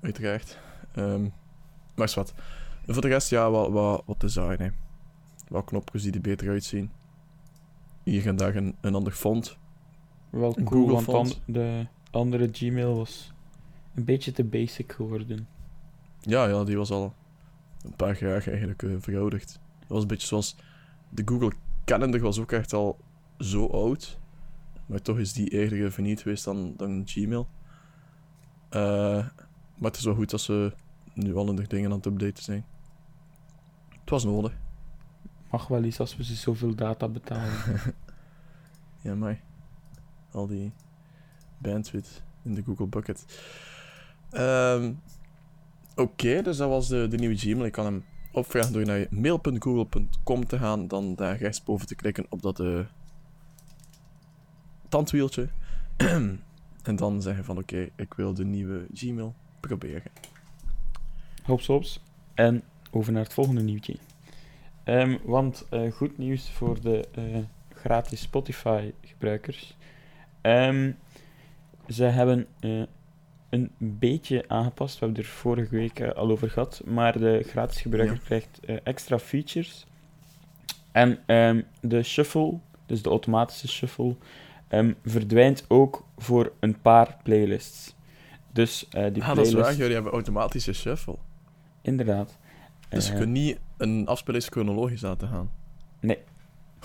[0.00, 0.58] Uiteraard.
[0.92, 1.22] Ehm,
[1.94, 2.34] maar is wat.
[2.86, 4.68] En voor de rest, ja, wat, wat, wat design, hè.
[5.62, 6.90] Knopjes die er beter uitzien.
[8.02, 9.58] Hier en daar een, een ander font.
[10.30, 11.40] Wel cool, Google want font.
[11.46, 13.32] de andere Gmail was
[13.94, 15.48] een beetje te basic geworden.
[16.20, 17.14] Ja, ja, die was al
[17.82, 19.46] een paar jaar eigenlijk eh, verouderd.
[19.78, 20.56] Dat was een beetje zoals...
[21.08, 21.52] De Google
[21.84, 22.98] Calendar was ook echt al
[23.38, 24.18] zo oud.
[24.86, 27.48] Maar toch is die eerder vernieuwd geweest dan, dan Gmail.
[28.68, 29.28] Eh,
[29.78, 30.72] maar het is wel goed dat ze
[31.12, 32.64] nu al in de dingen aan het updaten zijn.
[34.00, 34.52] Het was nodig.
[35.54, 37.52] Mag wel eens als we ze zoveel data betalen.
[39.00, 39.40] Ja, maar
[40.30, 40.72] al die
[41.58, 43.24] bandwidth in de Google Bucket.
[44.30, 44.92] Ehm,
[45.96, 47.64] Oké, dus dat was de, de nieuwe Gmail.
[47.64, 52.42] Ik kan hem opvragen door naar mail.google.com te gaan, dan daar rechtsboven te klikken op
[52.42, 52.80] dat eh
[54.88, 55.48] tandwieltje.
[56.82, 60.10] en dan zeggen van oké, ik wil de nieuwe Gmail proberen.
[61.42, 62.00] Hops, hops.
[62.34, 63.96] En over naar het volgende nieuwtje.
[64.84, 67.24] Ehm, want eh, goed nieuws voor de eh,
[67.74, 69.76] gratis Spotify-gebruikers.
[70.40, 70.92] Ehm,
[71.88, 72.82] ze hebben eh,
[73.50, 74.98] een beetje aangepast.
[74.98, 76.82] We hebben er vorige week al over gehad.
[76.84, 78.22] Maar de gratis gebruiker Ja.
[78.24, 79.86] krijgt extra features.
[80.92, 84.16] En ehm, de shuffle, dus de automatische shuffle,
[85.04, 87.94] verdwijnt ook voor een paar playlists.
[88.52, 89.54] Dus die ah, dat is playlists...
[89.54, 91.16] waar, jullie hebben automatische shuffle.
[91.82, 92.38] Inderdaad.
[92.88, 95.50] Dus je kunt niet een afspeellijst chronologisch laten gaan.
[96.00, 96.18] Nee.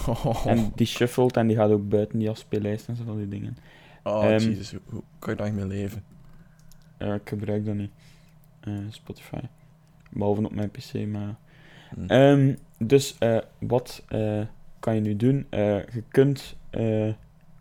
[0.08, 3.28] Oh, En die shuffelt en die gaat ook buiten die afspeellijst en zo van die
[3.28, 3.58] dingen.
[4.04, 6.04] oh ehm, jezus, hoe, hoe kan je daar mee leven?
[6.98, 7.92] Eh, ik gebruik dat niet.
[8.60, 9.40] Eh, Spotify.
[10.10, 11.36] Behalve op mijn PC, maar...
[11.96, 12.06] Hm.
[12.08, 14.42] Ehm, dus eh, wat eh,
[14.80, 15.48] kan je nu doen?
[15.50, 16.56] Je kunt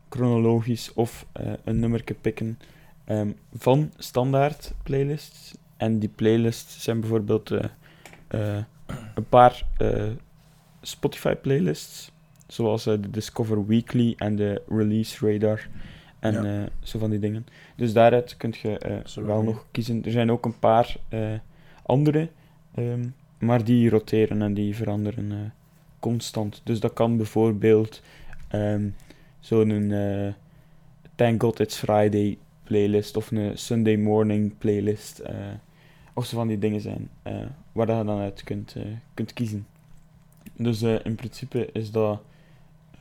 [0.09, 1.27] chronologisch of
[1.65, 2.59] een nummerke pikken
[3.05, 5.55] ehm, van standaard playlists.
[5.77, 7.51] En die playlists zijn bijvoorbeeld
[9.15, 10.03] een paar eh,
[10.83, 12.13] Spotify playlists,
[12.47, 15.69] zoals eh, de Discover Weekly en de Release Radar
[16.19, 16.63] en Ja.
[16.63, 17.47] eh, zo van die dingen.
[17.77, 20.05] Dus daaruit kun je wel nog kiezen.
[20.05, 20.97] Er zijn ook een paar
[21.83, 22.29] andere,
[22.75, 23.07] ehm,
[23.39, 25.53] maar die roteren en die veranderen
[26.01, 26.61] constant.
[26.65, 28.03] Dus dat kan bijvoorbeeld
[28.49, 28.89] ehm,
[29.41, 29.93] zo'n
[31.15, 35.23] Thank God It's Friday playlist of een Sunday Morning playlist.
[36.19, 39.33] Of zo van die dingen zijn eh, waar dat je dan uit kunt, eh, kunt
[39.33, 39.67] kiezen.
[40.57, 42.21] Dus eh, in principe is dat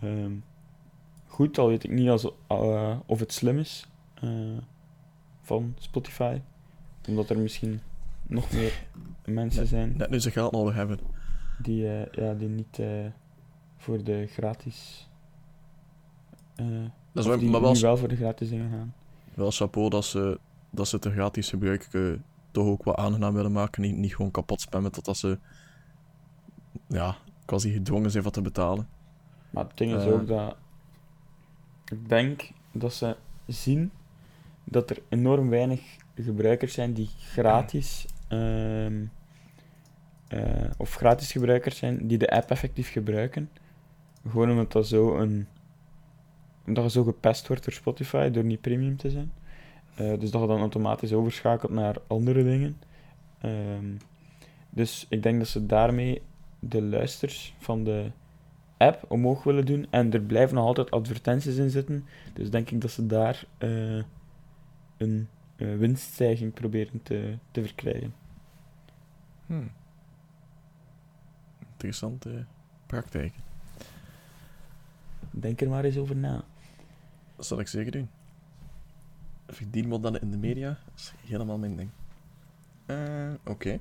[0.02, 0.32] ehm,
[1.28, 2.30] goed, al weet ik niet als,
[3.06, 3.88] of het slim is
[5.42, 6.40] van Spotify.
[7.08, 7.82] Omdat er misschien
[8.28, 8.86] nog meer
[9.26, 11.00] mensen zijn Net nu ze geld nodig hebben.
[11.62, 12.82] die, ja, die niet
[13.78, 15.10] voor de gratis.
[16.56, 16.66] Dat
[17.14, 18.94] is of wel, die maar wel, voor de gratis dingen gaan.
[19.34, 22.02] wel chapeau dat ze, dat ze het gratis gebruik eh,
[22.58, 23.82] toch ook wat aangenaam willen maken.
[23.82, 25.40] Niet, niet gewoon kapot spammen totdat ze
[26.88, 27.16] ja,
[27.46, 28.88] quasi gedwongen zijn van te betalen.
[29.50, 30.12] Maar het ding is Eh.
[30.14, 30.56] ook dat.
[31.92, 33.16] Ik denk dat ze
[33.48, 33.92] zien
[34.64, 35.82] dat er enorm weinig
[36.16, 38.06] gebruikers zijn die gratis.
[38.28, 39.06] ehm,
[40.28, 43.50] eh, of gratis gebruikers zijn die de app effectief gebruiken.
[44.30, 45.48] Gewoon omdat dat zo een.
[46.66, 49.32] omdat je zo gepest wordt door Spotify door niet premium te zijn.
[49.98, 52.78] Eh, dus dat je dan automatisch overschakelt naar andere dingen.
[53.42, 53.96] Ehm,
[54.70, 56.22] dus ik denk dat ze daarmee
[56.60, 58.12] de luisters van de
[58.78, 59.88] app omhoog willen doen.
[59.90, 62.06] En er blijven nog altijd advertenties in zitten.
[62.34, 64.04] Dus denk ik dat ze daar eh,
[64.98, 68.14] een eh, winststijging proberen te, te verkrijgen.
[69.46, 69.72] Hmm.
[71.72, 72.46] Interessante
[72.86, 73.34] praktijk.
[75.32, 76.44] Denk er maar eens over na.
[77.36, 78.10] Dat zal ik zeker doen.
[79.48, 81.90] Verdienmodellen in de media dat is helemaal mijn ding.
[82.86, 83.80] Eh, Oké.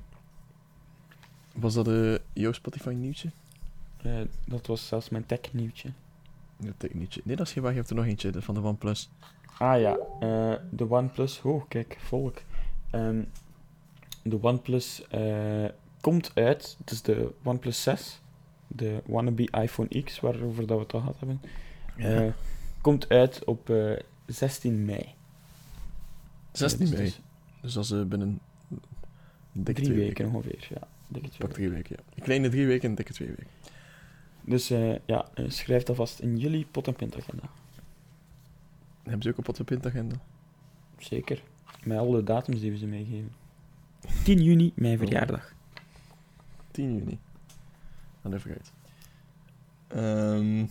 [1.53, 3.29] Was dat eh jouw Spotify nieuwtje?
[4.01, 5.89] Eh, dat was zelfs mijn tech-nieuwtje.
[6.79, 7.19] Ik niet.
[7.23, 7.71] Nee, dat is geen waar.
[7.71, 9.09] Je hebt er nog eentje van de OnePlus.
[9.57, 9.97] Ah ja,
[10.71, 11.41] de OnePlus.
[11.41, 12.41] Oh, kijk, volk.
[12.89, 13.23] Ehm,
[14.23, 15.03] de OnePlus
[16.01, 16.75] komt uit.
[16.79, 18.21] Het is de OnePlus 6.
[18.67, 21.41] De wannabe iPhone X, waarover dat we het al gehad hebben.
[22.81, 23.91] Komt uit op eh,
[24.25, 25.15] 16 mei.
[26.57, 27.03] 16 Dus- mei.
[27.03, 27.19] dus
[27.61, 28.39] Dus dat is eh, binnen
[29.51, 30.87] dikke drie twee weken ongeveer, ja.
[31.07, 32.03] Dikke twee Pak drie weken, ja.
[32.15, 33.47] Een kleine drie weken en dikke twee weken.
[34.41, 37.43] Dus eh, ja, eh, schrijf dat vast in jullie pot- en pintagenda.
[39.03, 40.15] Hebben ze ook een pot- en pintagenda?
[40.97, 41.43] zeker.
[41.83, 43.31] Met alle datums die we ze meegeven.
[44.23, 45.53] 10 juni, mijn verjaardag.
[46.71, 47.19] 10 juni.
[48.21, 48.71] Dan even uit.
[49.87, 50.65] Ehm,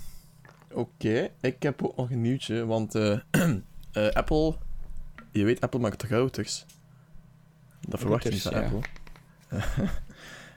[0.72, 3.18] Oké, ik heb ook nog een nieuwtje, want eh,
[3.92, 4.56] eh, Apple...
[5.36, 6.64] Je weet, Apple maakt routers.
[7.80, 8.80] Dat verwacht je niet van Apple.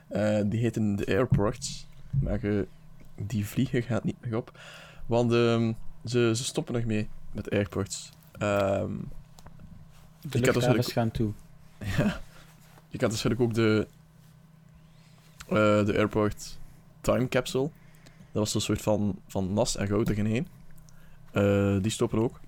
[0.08, 2.62] Eh, die heten de AirPods, maar eh,
[3.16, 4.60] die vliegen gaat niet meer op.
[5.06, 5.72] Want ehm,
[6.04, 8.12] ze, ze stoppen nog mee met AirPods.
[8.32, 8.92] Ehm,
[10.20, 11.32] De Ik had dus luchthavens gaan toe.
[11.96, 12.20] ja.
[12.88, 13.86] Je kent natuurlijk ook de,
[15.48, 16.58] eh, de Airport
[17.00, 17.70] Time Capsule.
[18.04, 20.46] Dat was een soort van, van NAS en router in één.
[21.32, 22.40] Eh, die stoppen ook.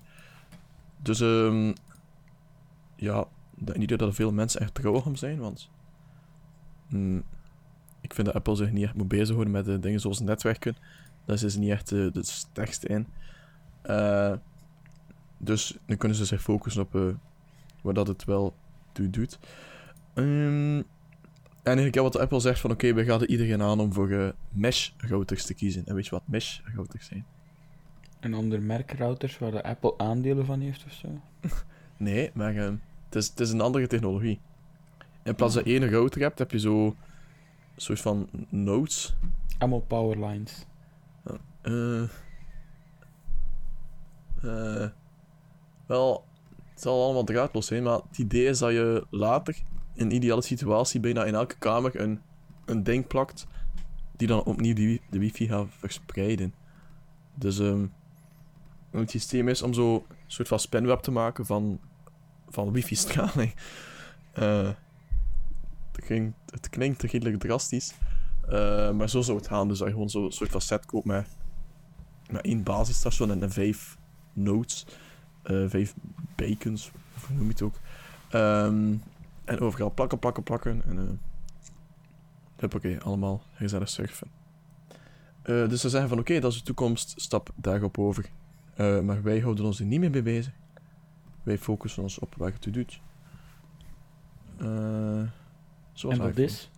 [0.97, 1.71] Dus ehm
[3.03, 5.69] ja, denk niet dat er veel mensen echt trouw om zijn, want
[6.89, 7.23] mm,
[8.01, 10.75] ik vind dat Apple zich niet echt moet bezighouden met de dingen zoals netwerken.
[11.25, 13.07] Daar zijn ze niet echt eh, de sterkste in.
[13.81, 14.33] Eh,
[15.37, 17.07] dus nu kunnen ze zich focussen op eh,
[17.81, 18.55] waar dat het wel
[18.91, 19.39] toe doet.
[20.13, 20.81] Ehm,
[21.63, 24.29] en eigenlijk wat Apple zegt van oké, we gaan er iedereen aan om voor eh,
[24.49, 25.85] mesh routers te kiezen.
[25.85, 27.25] En weet je wat mesh routers zijn?
[28.19, 31.07] Een ander merk routers waar de Apple aandelen van heeft of zo.
[31.97, 32.73] Nee, maar eh,
[33.13, 34.39] het, is, het is een andere technologie.
[35.23, 36.95] In plaats je één router hebt, heb je zo
[37.75, 39.15] soort van nodes.
[39.57, 40.65] Allemaal powerlines.
[41.61, 42.03] Eh
[44.43, 44.89] eh,
[45.85, 46.25] wel,
[46.69, 49.55] het zal allemaal draadloos zijn, maar het idee is dat je later,
[49.93, 52.21] in een ideale situatie, bijna in elke kamer een,
[52.65, 53.47] een ding plakt
[54.17, 56.53] die dan opnieuw de, de wifi gaat verspreiden.
[57.35, 57.85] Dus ehm
[58.91, 61.79] het systeem is om zo een soort van spinweb te maken van,
[62.49, 63.53] van wifi-straling.
[64.33, 64.69] Eh,
[65.91, 67.93] het, klinkt, het klinkt redelijk drastisch,
[68.47, 69.67] eh, maar zo zou het gaan.
[69.67, 71.27] Dus dat je gewoon zo'n soort van set koopt met,
[72.41, 73.97] één basisstation en, vijf
[74.33, 74.85] nodes,
[75.43, 75.93] eh, vijf
[76.35, 76.91] bacons,
[77.27, 77.79] hoe noem je het ook.
[78.29, 78.95] Ehm,
[79.45, 80.83] en overal plakken, plakken, plakken.
[80.85, 81.21] En,
[82.55, 84.27] huppakee, allemaal gezellig surfen.
[85.43, 88.29] Dus ze zeggen van oké, dat is de toekomst, stap daarop over.
[88.77, 90.53] Maar wij houden ons er niet meer mee bezig.
[91.43, 93.01] Wij focussen ons op waar het toe doet.
[94.57, 95.21] Eh,
[95.93, 96.69] zoals en iPhone, is...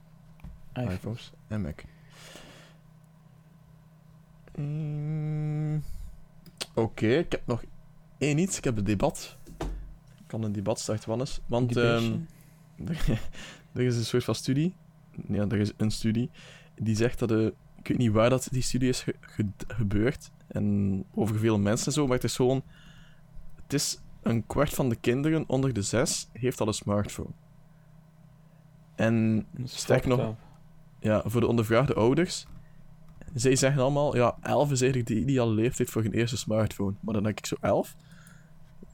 [0.73, 0.93] iPhone.
[0.93, 1.83] iPhones en Mac.
[4.57, 5.83] Mm,
[6.73, 7.63] Oké, ik heb nog
[8.17, 8.57] één iets.
[8.57, 9.37] Ik heb een debat.
[10.17, 11.41] Ik kan een debat starten, Wannes.
[11.45, 12.17] Want ehm,
[13.73, 14.73] er is een soort van studie.
[15.27, 16.29] Ja, er is een studie.
[16.75, 17.29] Die zegt dat...
[17.29, 20.31] de ik weet niet waar dat die studie is ge- ge- gebeurd.
[20.47, 22.05] En over hoeveel mensen en zo.
[22.05, 22.63] Maar het is gewoon...
[23.63, 27.29] Het is een kwart van de kinderen onder de zes heeft al een smartphone.
[28.95, 30.35] En fucked nog-
[30.99, 32.45] ja, voor de ondervraagde ouders.
[33.33, 36.93] Zij zeggen allemaal, ja, 11 is eigenlijk de ideale leeftijd voor een eerste smartphone.
[36.99, 37.95] Maar dan denk ik zo, 11?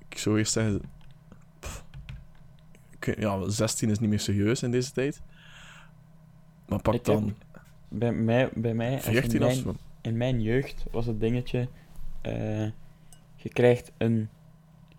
[0.09, 0.81] Ik zou eerst zeggen,
[1.59, 1.85] pff,
[2.99, 5.21] ja, 16 is niet meer serieus in deze tijd.
[6.67, 7.35] Maar pak Ik heb dan
[7.89, 11.67] Bij mij, bij mij in 14 mijn, in mijn jeugd was het dingetje...
[12.21, 12.65] eh,
[13.35, 14.29] je krijgt een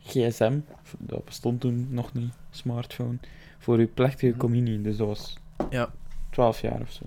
[0.03, 0.59] gsm,
[0.99, 3.19] dat bestond toen nog niet, smartphone,
[3.59, 4.39] voor je plechtige Mhm.
[4.39, 4.81] communie.
[4.81, 5.39] Dus dat was
[5.71, 5.91] Ja.
[6.31, 7.05] 12 jaar of zo.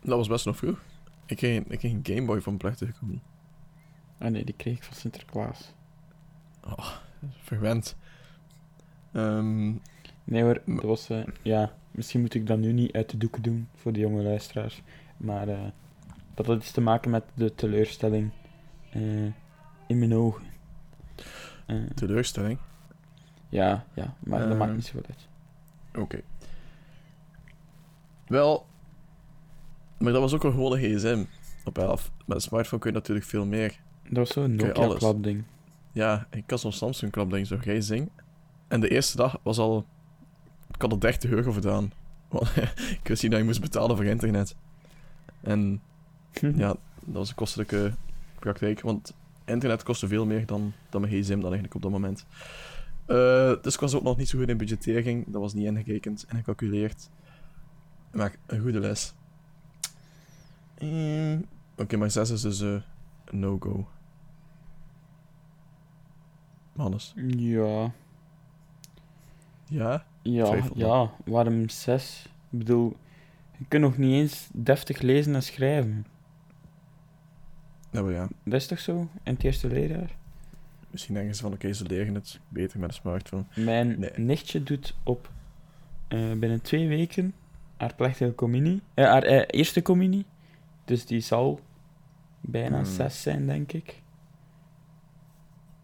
[0.00, 0.82] Dat was best nog vroeg.
[1.26, 3.22] Ik kreeg, ik kreeg een Gameboy van plechtige communie.
[4.18, 5.72] Ah nee, die kreeg ik van Sinterklaas.
[7.42, 7.96] Verwend.
[9.12, 9.72] Ehm,
[10.26, 11.10] Nee hoor, dat was...
[11.10, 14.22] eh, ja, misschien moet ik dat nu niet uit de doeken doen voor de jonge
[14.22, 14.82] luisteraars.
[15.16, 15.58] Maar eh,
[16.34, 18.30] dat had iets te maken met de teleurstelling
[18.90, 19.24] eh,
[19.86, 20.44] in mijn ogen.
[21.66, 22.58] Eh, teleurstelling.
[23.48, 24.58] ja, ja, maar dat Eh.
[24.58, 25.28] maakt niet zoveel uit.
[26.02, 26.20] Oké.
[28.26, 28.66] Wel,
[29.98, 31.24] maar dat was ook een gewone gsm
[31.64, 32.10] op 11.
[32.26, 33.80] Met een smartphone kun je natuurlijk veel meer.
[34.02, 34.54] Dat was zo'n.
[34.54, 35.44] Nokia-klapding.
[35.92, 38.10] Ja, ik had zo'n Samsung klapding, zo jij zing.
[38.68, 39.86] En de eerste dag was al...
[40.74, 41.92] Ik had er 30 euro gedaan.
[42.28, 44.56] Want ik wist niet dat je moest betalen voor internet.
[45.40, 45.82] En
[46.56, 46.78] ja, dat
[47.14, 47.94] was een kostelijke
[48.38, 48.80] praktijk.
[48.80, 49.14] Want
[49.44, 52.26] internet kostte veel meer dan, dan mijn gsm dan eigenlijk op dat moment.
[53.06, 55.24] Eh, dus ik was ook nog niet zo goed in budgettering.
[55.26, 57.10] Dat was niet ingerekend en gecalculeerd.
[58.12, 59.14] Maar een goede les.
[60.74, 61.38] Ehm,
[61.76, 62.82] Oké, maar 6 is dus een
[63.30, 63.88] no-go.
[66.76, 67.12] Hannes.
[67.16, 67.92] Ja,
[69.68, 70.04] Ja?
[70.22, 72.28] ja, ja, waarom zes?
[72.50, 72.96] Ik bedoel,
[73.58, 76.06] je kunt nog niet eens deftig lezen en schrijven.
[78.02, 78.28] Ja.
[78.44, 80.16] Dat is toch zo, in het eerste leerjaar?
[80.90, 83.44] Misschien denken ze van, oké, ze leren het beter met een smartphone.
[83.56, 84.10] Mijn Nee.
[84.16, 85.30] nichtje doet op
[86.08, 87.34] eh, binnen twee weken
[87.76, 90.24] haar plechtige communie, eh, haar eh, eerste communie.
[90.84, 91.60] Dus die zal
[92.40, 92.84] bijna Hmm.
[92.84, 94.02] zes zijn, denk ik.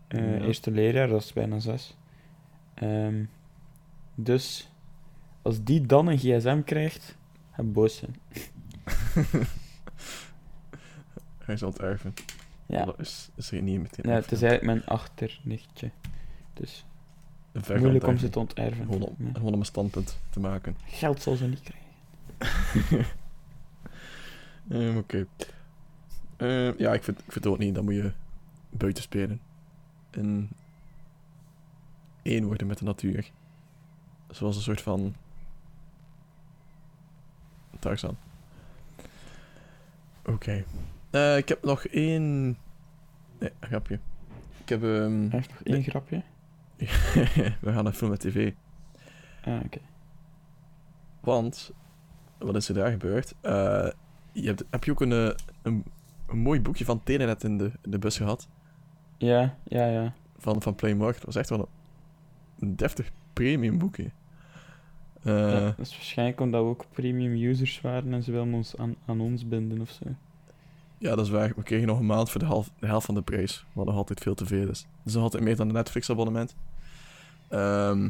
[0.08, 0.18] Ja.
[0.38, 1.96] Eerste leerjaar, dat is bijna zes.
[2.74, 3.24] Ehm,
[4.14, 4.70] dus,
[5.42, 7.16] als die dan een gsm krijgt,
[7.52, 8.14] ga ik boos zijn.
[11.50, 12.14] Hij zal het erven.
[12.66, 15.90] Ja, Dat is, is er niet meteen ja het is eigenlijk mijn achternichtje.
[16.54, 16.84] Dus
[17.68, 18.84] moeilijk om ze te onterven.
[18.84, 19.32] Gewoon om, Ja.
[19.32, 20.76] gewoon om een standpunt te maken.
[20.86, 21.88] Geld zal ze niet krijgen.
[24.70, 25.26] Ehm, Oké.
[26.36, 27.74] Ehm, ja, ik vind, ik vind het ook niet.
[27.74, 28.12] Dan moet je
[28.70, 29.40] buiten spelen.
[30.10, 30.48] En
[32.22, 33.30] één worden met de natuur.
[34.30, 35.14] Zoals een soort van...
[37.78, 38.16] Tarzan.
[40.24, 40.64] Oké.
[41.10, 42.42] Eh, ik heb nog één...
[43.38, 43.98] Nee, een grapje.
[44.62, 44.82] Ik heb...
[44.82, 46.22] ehm, Hij heeft nog één grapje.
[47.60, 48.52] We gaan naar film met tv.
[49.44, 49.78] Ah, oké.
[51.20, 51.72] Want,
[52.38, 53.34] wat is er daar gebeurd?
[53.40, 53.88] Eh,
[54.32, 55.30] je hebt, heb je ook een, eh,
[55.62, 55.84] een,
[56.26, 58.48] een mooi boekje van Telenet in de, in de bus gehad?
[59.18, 60.12] Ja, ja, ja.
[60.38, 61.12] Van, van Playmore.
[61.12, 61.68] Dat was echt wel
[62.58, 64.10] een, deftig premium boekje.
[65.22, 65.60] Eh, ja.
[65.60, 69.20] Dat is waarschijnlijk omdat we ook premium users waren en ze willen ons aan, aan
[69.20, 70.04] ons binden of zo.
[71.00, 71.52] Ja, dat is waar.
[71.56, 73.64] We kregen nog een maand voor de, half, de helft van de prijs.
[73.72, 74.86] Wat nog altijd veel te veel is.
[75.02, 76.56] Dus nog altijd meer dan een Netflix-abonnement.
[77.48, 78.08] Ehm,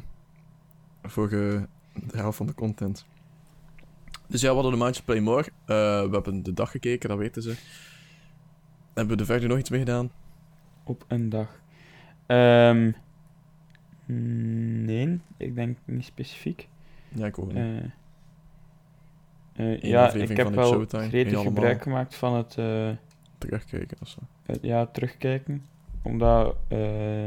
[1.02, 1.66] voor de
[2.10, 3.06] helft van de content.
[4.26, 5.42] Dus ja, we hadden een maandje Playmore.
[5.42, 5.46] Eh,
[6.02, 7.54] we hebben de dag gekeken, dat weten ze.
[8.94, 10.10] Hebben we er verder nog iets mee gedaan?
[10.84, 11.60] Op een dag.
[12.26, 12.92] Ehm,
[14.84, 16.68] nee, ik denk niet specifiek.
[17.08, 17.56] Ja, ik ook niet.
[17.56, 17.90] Eh,
[19.60, 22.90] eh, ja, ik heb wel Showtime, gretig gebruik gemaakt van het, eh,
[23.38, 24.18] Terugkijken of zo.
[24.62, 25.66] ja, terugkijken.
[26.02, 27.26] Omdat eh,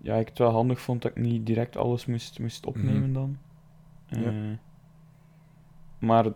[0.00, 3.12] ja, ik het wel handig vond dat ik niet direct alles moest, moest opnemen Mhm.
[3.12, 3.38] dan.
[4.06, 4.16] Ja.
[4.28, 4.34] Eh,
[5.98, 6.26] Maar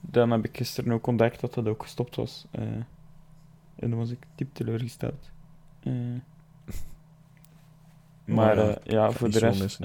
[0.00, 2.46] dan heb ik gisteren ook ontdekt dat dat ook gestopt was.
[3.76, 5.30] en dan was ik diep teleurgesteld.
[8.24, 9.80] Maar ja, voor de rest...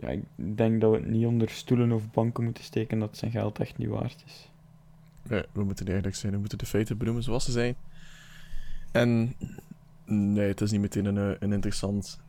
[0.00, 3.30] ja, ik denk dat we het niet onder stoelen of banken moeten steken dat zijn
[3.30, 4.50] geld echt niet waard is.
[5.22, 6.32] Nee, we moeten eerlijk zijn.
[6.32, 7.76] We moeten de feiten benoemen zoals ze zijn.
[8.92, 9.34] En
[10.04, 12.20] nee, het is niet meteen een, een interessant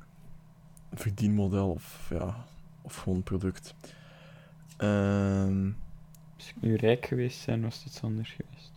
[0.93, 2.45] verdienmodel of, ja,
[2.81, 3.75] of gewoon product.
[4.77, 5.71] Ehm
[6.35, 8.71] Als ik nu rijk geweest zijn, was het iets anders geweest.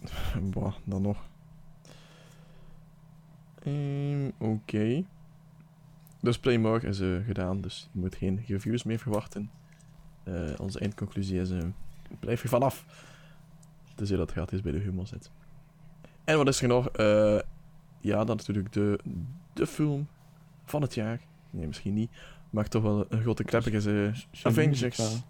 [0.54, 1.24] bah, dan nog.
[3.62, 5.04] Ehm, Oké.
[6.22, 9.50] Dus Playmore is eh, gedaan, dus je moet geen reviews meer verwachten.
[10.24, 11.58] Eh, onze eindconclusie is, eh,
[12.20, 12.84] blijf er vanaf.
[13.94, 15.30] Tenzij dat gratis bij de humor zit.
[16.24, 16.88] En wat is er nog?
[18.00, 18.98] Ja, dan natuurlijk de,
[19.52, 20.06] de film
[20.64, 21.20] van het jaar.
[21.50, 22.10] Nee, misschien niet.
[22.50, 23.86] Maar toch wel een grote klepper is
[24.42, 25.22] Avengers.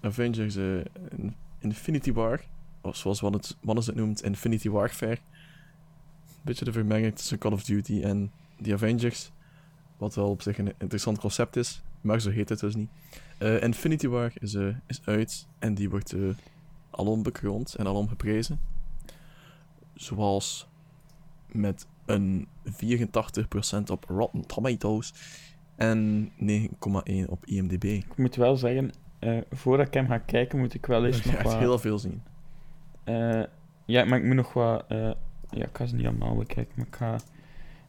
[0.00, 2.40] Avengers in- Infinity War.
[2.80, 5.18] Of zoals Wannes het, Wannes het noemt, Infinity Warfare.
[6.42, 8.32] Beetje de vermenging tussen Call of Duty en
[8.62, 9.30] The Avengers.
[10.00, 11.82] Wat wel op zich een interessant concept is.
[12.00, 12.88] Maar zo heet het dus niet.
[13.38, 15.46] Eh, Infinity War is, eh, is uit.
[15.58, 16.20] En die wordt eh
[16.90, 18.60] alom bekroond en alom geprezen.
[19.94, 20.68] Zoals
[21.46, 25.14] met een 84% op Rotten Tomatoes.
[25.76, 27.84] En 9,1 op IMDb.
[27.84, 28.92] Ik moet wel zeggen,
[29.50, 31.58] voordat ik hem ga kijken, moet ik wel eens Je nog wat...
[31.58, 32.22] heel veel zien.
[33.84, 34.84] ja, maar ik moet nog wat...
[34.88, 35.16] ja,
[35.50, 37.18] ik ga ze niet allemaal bekijken, maar ik ga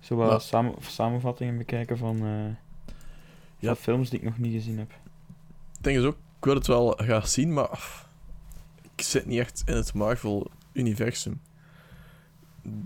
[0.10, 2.46] Maar- samen, samenvattingen bekijken van, eh,
[3.58, 3.68] Ja.
[3.68, 4.92] van films die ik nog niet gezien heb.
[5.74, 7.80] Het ding is ook, ik wil het wel graag zien, maar
[8.96, 11.42] ik zit niet echt in het Marvel-universum.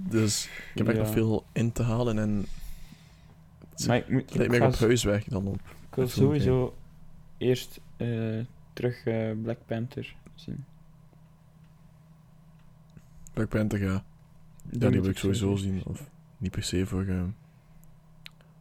[0.10, 1.04] Dus ik heb echt Ja.
[1.04, 2.46] nog veel in te halen en
[3.70, 5.56] het Maar ik, moet, lijkt ik, meer op huiswerk dan op.
[5.90, 6.76] ik wil sowieso
[7.38, 8.40] eerst eh,
[8.74, 10.66] terug eh, Black Panther zien.
[13.34, 14.04] Black Panther, ja.
[14.72, 15.82] Ja, die wil ik sowieso sowieso zien.
[15.86, 16.10] Of
[16.46, 17.24] niet per se voor, eh,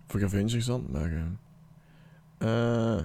[0.06, 1.12] voor Avengers dan, maar...
[2.38, 3.04] eh, eh,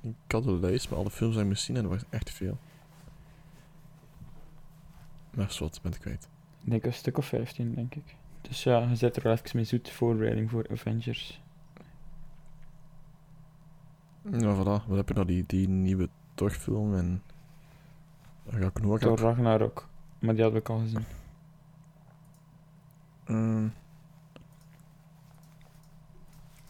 [0.00, 2.30] ik had een lijst met alle films die ik moest zien en dat was echt
[2.30, 2.58] veel.
[5.30, 6.28] Maar zwart, ben ik kwijt.
[6.64, 8.16] Ik denk een stuk of 15, denk ik.
[8.40, 11.40] Dus ja, je zet er wel even mee zoet voorbereiding voor Avengers.
[14.30, 14.86] Ja, voilà.
[14.86, 15.26] Wat heb je nou?
[15.26, 17.22] Die, die nieuwe Thor-film en...
[18.46, 19.00] Ragnarok.
[19.00, 19.88] Door Ragnarok.
[20.18, 21.04] Maar die hadden we al gezien.
[23.32, 23.72] Mm,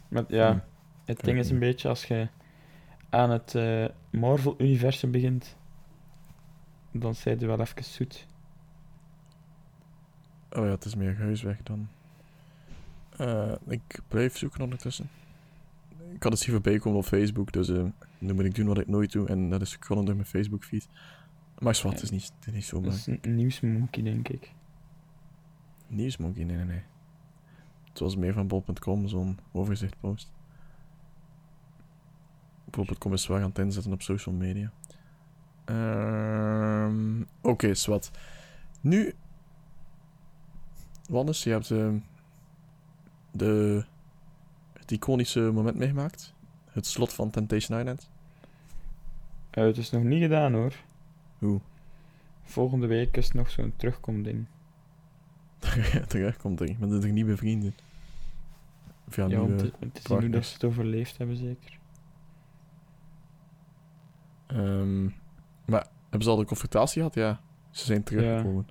[0.09, 0.59] Maar ja, Hm,
[1.05, 2.29] het ding is een beetje als je
[3.11, 5.57] aan het eh, Marvel-universum begint,
[6.91, 8.27] dan zijn je wel even zoet.
[10.51, 11.89] Oh ja, het is meer huiswerk dan.
[13.17, 15.11] Eh, ik blijf zoeken ondertussen.
[16.15, 17.85] Ik had het zien voorbij komen op Facebook, dus eh,
[18.19, 19.29] nu moet ik doen wat ik nooit doe.
[19.29, 20.89] En dat is scrollen door mijn Facebook-feed.
[21.59, 23.19] Maar zwart, het is niet, het is niet zo belangrijk.
[23.25, 24.53] is een nieuwsmonkey, denk ik.
[25.93, 26.83] Nieuwsmonkey, nee, nee, nee.
[27.89, 30.33] Het was meer van bol.com, zo'n overzicht post.
[32.65, 34.73] Bol.com is wel gaan het inzetten op social media.
[35.65, 38.11] Ehm Oké, okay, zwart.
[38.81, 39.15] Nu...
[41.09, 41.95] Wannes, je hebt eh,
[43.31, 43.85] de,
[44.73, 46.35] het iconische moment meegemaakt.
[46.71, 48.11] Het slot van Temptation Island.
[49.51, 50.75] Eh, het is nog niet gedaan hoor.
[51.39, 51.61] Hoe?
[52.43, 54.47] Volgende week is het nog zo'n terugkomding.
[56.09, 57.73] Terugkomt maar dat is toch niet?
[59.07, 61.79] Of ja, Ja, nieuwe want het, het is hoe dat ze het overleefd hebben zeker.
[64.47, 65.05] Ehm,
[65.65, 67.15] maar hebben ze al de confrontatie gehad?
[67.15, 67.41] Ja.
[67.71, 68.67] Ze zijn teruggekomen.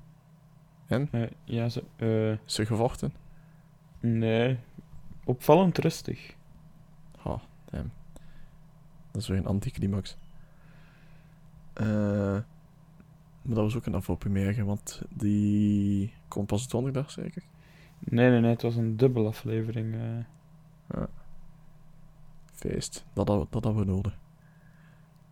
[0.87, 1.83] Eh, ja, ze,
[2.45, 3.13] Is ze gevochten?
[3.99, 4.59] nee.
[5.23, 6.35] Opvallend rustig.
[7.17, 7.91] Ha, damn.
[9.11, 10.17] Dat is weer een anticlimax.
[11.73, 12.39] Eh
[13.41, 17.43] maar dat was ook een afvalpremière, want die komt pas donderdag zeker?
[17.99, 19.93] Nee, nee, nee, het was een dubbele aflevering.
[19.95, 21.03] eh.
[22.53, 23.05] Feest.
[23.13, 24.17] Dat, dat, dat hadden we nodig.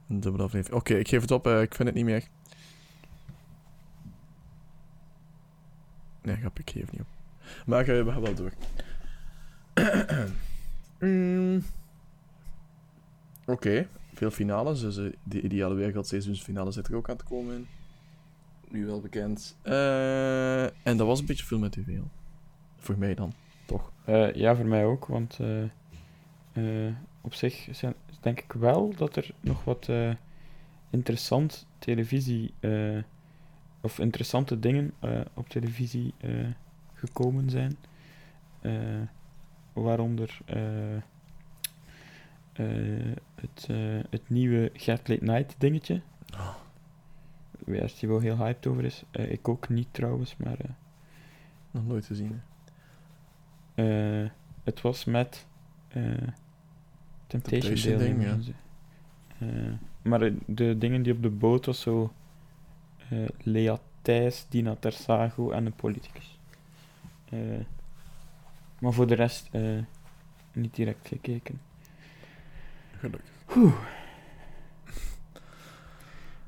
[0.09, 0.79] Een dubbele aflevering.
[0.79, 1.47] Oké, ik geef het op.
[1.47, 2.27] eh, ik vind het niet meer.
[6.21, 7.07] Nee, grap, ik geef het niet op.
[7.65, 8.51] Maar eh, we gaan wel door.
[10.99, 11.63] Mm.
[13.45, 14.79] Oké, veel finales.
[14.79, 17.67] Dus eh, de ideale wereldkampioensfinale zit er ook aan te komen in.
[18.69, 19.57] Nu wel bekend.
[19.61, 22.09] Eh, en dat was een beetje veel met tv al.
[22.77, 23.33] Voor mij dan,
[23.65, 23.91] toch?
[24.05, 25.63] Eh, ja, voor mij ook, want eh,
[26.87, 30.11] eh, op zich zijn, denk ik wel dat er nog wat eh,
[30.89, 32.97] interessant televisie eh,
[33.81, 36.47] of interessante dingen eh, op televisie eh,
[36.93, 37.77] gekomen zijn.
[38.61, 39.01] Eh,
[39.73, 41.01] waaronder eh, eh,
[43.35, 43.77] het, eh,
[44.09, 46.01] het nieuwe Gert Late Night dingetje.
[47.69, 49.03] Die wel heel hyped over is.
[49.11, 50.69] Eh, ik ook niet trouwens, maar eh,
[51.71, 52.41] Nog nooit gezien.
[53.75, 54.23] hè.
[54.23, 54.29] eh,
[54.63, 55.45] het was met
[57.27, 58.53] Temptation, Temptation ding.
[59.39, 59.47] Eh,
[60.01, 62.13] maar de dingen die op de boot was zo
[63.41, 66.39] Lea Thijs, Dina Tersago en een politicus.
[68.79, 69.49] Maar voor de rest
[70.53, 71.61] niet direct gekeken.
[72.97, 73.31] Gelukkig.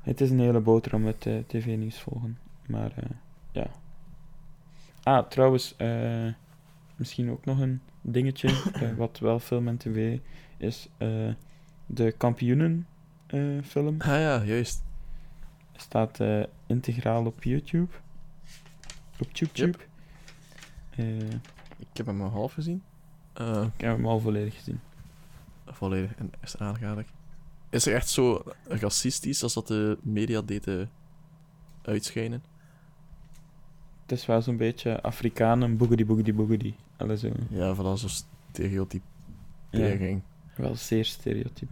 [0.02, 2.38] Het is een hele boterham met eh, tv-nieuws volgen.
[2.66, 3.10] Maar eh,
[3.52, 3.66] ja.
[5.02, 6.32] Ah, trouwens, eh,
[6.96, 10.18] misschien ook nog een dingetje, wat wel film en tv
[10.56, 10.88] is.
[11.86, 12.86] de kampioenen
[13.26, 14.82] eh, film Ah ja, juist.
[15.76, 16.20] staat
[16.66, 17.92] integraal op YouTube.
[19.18, 19.78] Op YouTube.
[21.78, 22.82] Ik heb hem maar half gezien.
[23.74, 24.80] Ik heb hem al volledig gezien.
[25.66, 27.04] volledig en is aanrader.
[27.72, 30.90] Is er echt zo racistisch als dat de media deden
[31.82, 32.42] uitschijnen?
[34.02, 36.74] Het is wel zo'n beetje Afrikanen, boogedy boogedy boogedy.
[36.96, 37.30] Allee, zo.
[37.50, 38.14] Ja, van zo'n Ja,
[38.52, 40.22] stereotypering.
[40.56, 41.68] wel zeer stereotyp.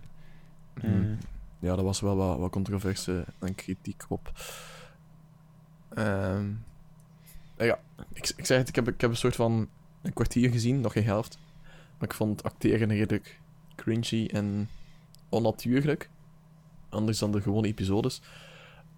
[0.75, 0.87] Mhm.
[0.87, 1.17] Eh,
[1.59, 4.33] Ja, daar was wel wat, wat controverse en kritiek op.
[5.95, 6.51] Ehm,
[7.57, 7.79] eh, ja,
[8.13, 9.69] ik, ik zeg het, ik heb, ik heb een soort van
[10.03, 11.39] een kwartier gezien, nog geen helft.
[11.99, 13.41] Maar ik vond acteren redelijk
[13.77, 14.69] cringy en
[15.31, 16.11] onnatuurlijk.
[16.89, 18.23] Anders dan de gewone episodes.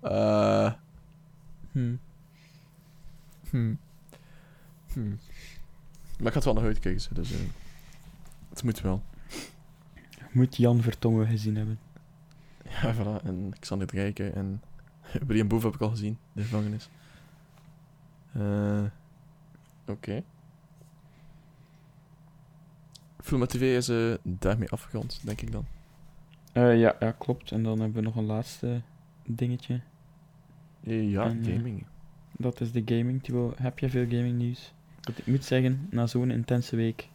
[0.01, 0.73] Eh
[1.73, 1.99] hmm.
[3.51, 3.79] Hmm.
[4.93, 5.19] Hmm.
[6.19, 7.39] Maar ik ga het wel nog uitkijken, dus eh,
[8.49, 9.03] het moet wel.
[10.33, 11.79] moet Jan Vertongen gezien hebben.
[12.69, 13.25] Ja, voilà.
[13.25, 14.63] En Xander de Rijken en
[15.27, 16.89] William Boef heb ik al gezien, de gevangenis.
[18.33, 18.85] Eh
[19.87, 20.23] Oké.
[23.21, 25.67] Film met tv is daarmee afgerond, denk ik dan.
[26.53, 27.51] Eh, ja, ja, klopt.
[27.51, 28.81] En dan hebben we nog een laatste
[29.27, 29.81] dingetje.
[30.85, 31.85] Eh, ja, En, eh, gaming.
[32.33, 33.23] Dat is de gaming.
[33.23, 34.73] Thibaut, heb je veel gaming nieuws?
[35.01, 37.09] Want ik moet zeggen, na zo'n intense week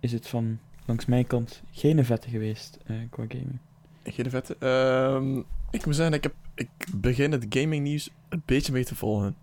[0.00, 2.78] is het van langs mijn kant geen vette geweest
[3.10, 3.58] qua gaming.
[4.04, 4.56] Geen vette.
[4.58, 5.38] Ehm,
[5.70, 9.36] ik moet zeggen, ik, heb, ik begin het gaming nieuws een beetje mee te volgen.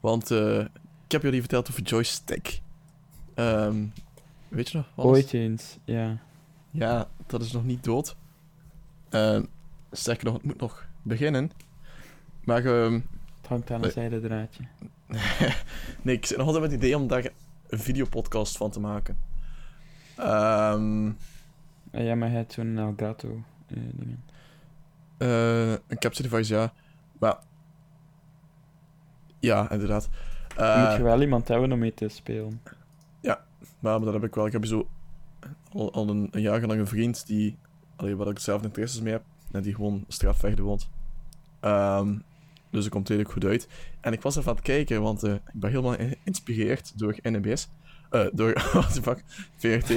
[0.00, 2.60] Want ik heb jullie verteld over Joystick.
[3.34, 3.84] Ehm
[4.50, 4.86] weet je nog?
[5.06, 6.18] Ooit eens, ja.
[6.70, 8.16] Ja, dat is nog niet dood.
[9.08, 9.44] Ehm
[9.92, 11.50] sterker nog, het moet nog beginnen.
[12.44, 12.92] Maar ehm,
[13.40, 13.90] Het hangt aan een Nee.
[13.90, 14.62] zijde draadje.
[16.02, 17.30] nee, ik zit nog altijd met het idee om daar
[17.68, 19.18] een videopodcast van te maken.
[20.16, 21.06] Ehm
[21.92, 24.24] Ah, ja, maar hij had zo'n Elgato eh dingen.
[25.18, 26.72] eh, een capture device, ja.
[27.18, 27.38] Maar...
[29.38, 30.08] Ja, inderdaad.
[30.56, 32.60] Eh, moet je wel iemand hebben om mee te spelen.
[33.80, 34.46] Maar, maar dat heb ik wel.
[34.46, 34.88] Ik heb zo
[35.72, 37.56] al, al een, een jaar lang een vriend die,
[37.96, 39.22] allee, waar ik dezelfde interesses mee heb,
[39.52, 40.88] en die gewoon straatvechten woont.
[41.60, 42.14] Ehm,
[42.70, 43.68] Dus het komt redelijk goed uit.
[44.00, 47.68] En ik was even aan het kijken, want eh, ik ben helemaal geïnspireerd door NBS.
[48.10, 49.24] Eh, door, what the fuck,
[49.56, 49.90] VRT.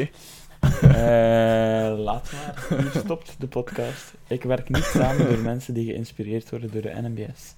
[0.81, 2.67] Eh, laat maar.
[2.69, 4.13] Nu stopt de podcast.
[4.27, 7.55] Ik werk niet samen door mensen die geïnspireerd worden door de NMBS.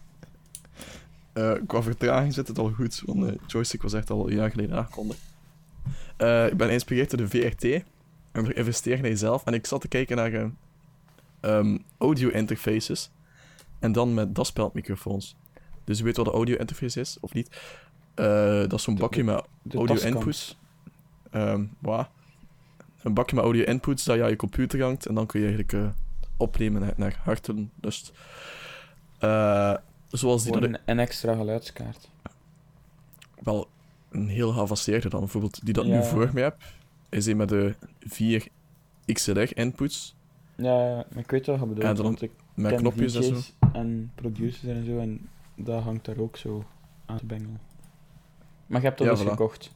[1.34, 4.50] Eh, qua vertraging zit het al goed, want de joystick was echt al een jaar
[4.50, 5.20] geleden aangekondigd.
[6.18, 7.84] Eh, ik ben geïnspireerd door de VRT
[8.32, 9.44] en investeren in jezelf.
[9.44, 10.46] En ik zat te kijken naar eh,
[11.40, 13.12] ehm, audio interfaces
[13.80, 15.36] en dan met daspeldmicrofoons.
[15.84, 17.50] Dus je weet wat de audio interface is, of niet?
[18.14, 19.44] Eh, dat is zo'n bakje met
[19.74, 20.58] audio inputs.
[21.32, 21.66] Ehm?
[23.02, 25.46] Een bakje met audio inputs dat je aan je computer hangt en dan kun je
[25.46, 25.90] eigenlijk eh,
[26.38, 28.12] opnemen naar, naar hartenlust.
[29.20, 29.76] Eh
[30.10, 32.10] zoals die een, een extra geluidskaart.
[33.44, 33.68] wel
[34.16, 35.20] een heel geavanceerde dan.
[35.20, 35.96] Bijvoorbeeld die dat Ja.
[35.98, 36.64] nu voor mij heb,
[37.10, 38.48] is die met de vier
[39.06, 40.16] XLR inputs
[40.56, 41.82] Ja, ik weet wat je bedoelt.
[41.88, 42.18] Ja, dan
[42.54, 43.36] met knopjes en zo.
[43.74, 46.64] En producers en zo, en dat hangt daar ook zo
[47.06, 47.60] aan te bengelen.
[48.68, 49.30] Maar je hebt dat Ja, dus voilà.
[49.30, 49.72] gekocht.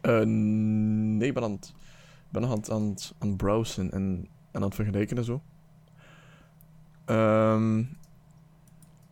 [0.00, 1.72] Eh, nee, ik ben, aan het,
[2.28, 5.24] ben nog aan het, aan het, aan het browsen en, en aan het vergelijken en
[5.24, 5.42] zo.
[7.04, 7.84] Ehm,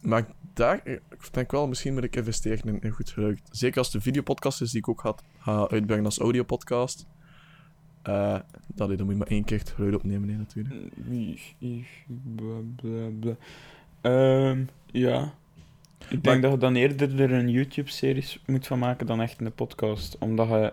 [0.00, 3.40] maar daar, ik denk wel, misschien moet ik investeren in, in goed geluid.
[3.50, 7.06] Zeker als de videopodcast is die ik ook had, ga uitbrengen als audiopodcast.
[8.02, 10.74] Eh dat, dan moet je maar één keer het geluid opnemen, hè, natuurlijk.
[11.10, 13.36] Ich- ich- bla, bla, bla.
[14.00, 15.34] Ehm, ja.
[16.08, 19.40] Ik Maar- denk dat je dan eerder er een YouTube-series moet van maken dan echt
[19.40, 20.18] een podcast.
[20.18, 20.72] Omdat je...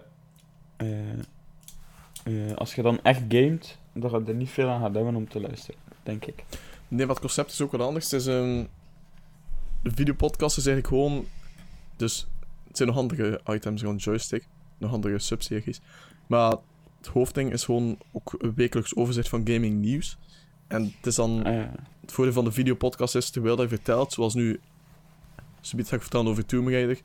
[0.78, 5.16] eh, eh, als je dan echt gamet, dat je er niet veel aan gaat hebben
[5.16, 6.44] om te luisteren, denk ik.
[6.88, 8.12] Nee, het concept is ook wat anders.
[8.12, 8.68] Het is een...
[9.90, 11.26] De videopodcast is eigenlijk gewoon...
[11.96, 12.28] Dus
[12.68, 14.48] het zijn nog andere items, gewoon joystick.
[14.78, 15.82] Nog andere subseries.
[16.28, 16.56] Maar
[16.98, 20.18] het hoofdding is gewoon ook een wekelijks overzicht van gaming nieuws.
[20.68, 21.44] En het is dan...
[21.44, 21.72] Ah, ja.
[22.02, 24.60] Het voordeel van de videopodcast is, terwijl dat je vertelt, zoals nu...
[25.62, 27.02] Zometeen ga ik vertellen over Tomb Raider,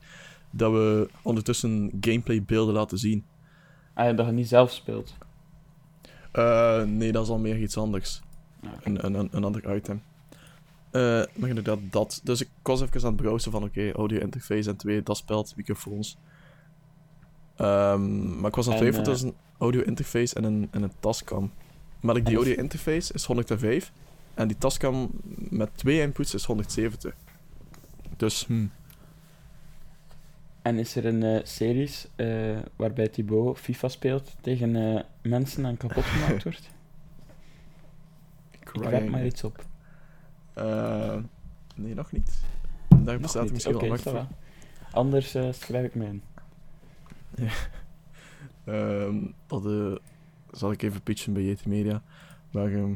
[0.51, 3.24] dat we ondertussen gameplay beelden laten zien.
[3.95, 5.14] Ah, ja, dat je niet zelf speelt.
[6.33, 8.20] Eh, nee, dat is al meer iets anders.
[8.64, 10.03] Ah, een, een, een ander item.
[10.93, 12.20] Eh, maar inderdaad, dat.
[12.24, 15.57] Dus ik was even aan het browsen van, oké, audio interface en twee, dat spelt,
[15.57, 16.16] microfoons.
[17.57, 20.68] Ehm, maar ik was aan het En, twijfelen eh, tussen een audio interface en een,
[20.70, 21.53] en een Tascam.
[22.01, 23.93] Maar like, die audio interface is 105
[24.34, 27.14] en die Tascam met twee inputs is 170.
[28.16, 28.66] Dus, hm.
[30.62, 35.76] En is er een eh, series eh, waarbij Thibaut FIFA speelt tegen eh, mensen en
[35.76, 36.70] kapot gemaakt wordt?
[38.51, 39.64] Ik web maar iets op.
[40.55, 41.16] Eh,
[41.74, 42.42] nee, nog niet.
[42.88, 44.11] Daar bestaat er misschien wel markt.
[44.92, 46.22] Anders eh, schrijf ik me in.
[48.64, 49.94] Ehm, dat eh,
[50.50, 52.03] zal ik even pitchen bij JT Media.
[52.50, 52.94] Maar, ehm,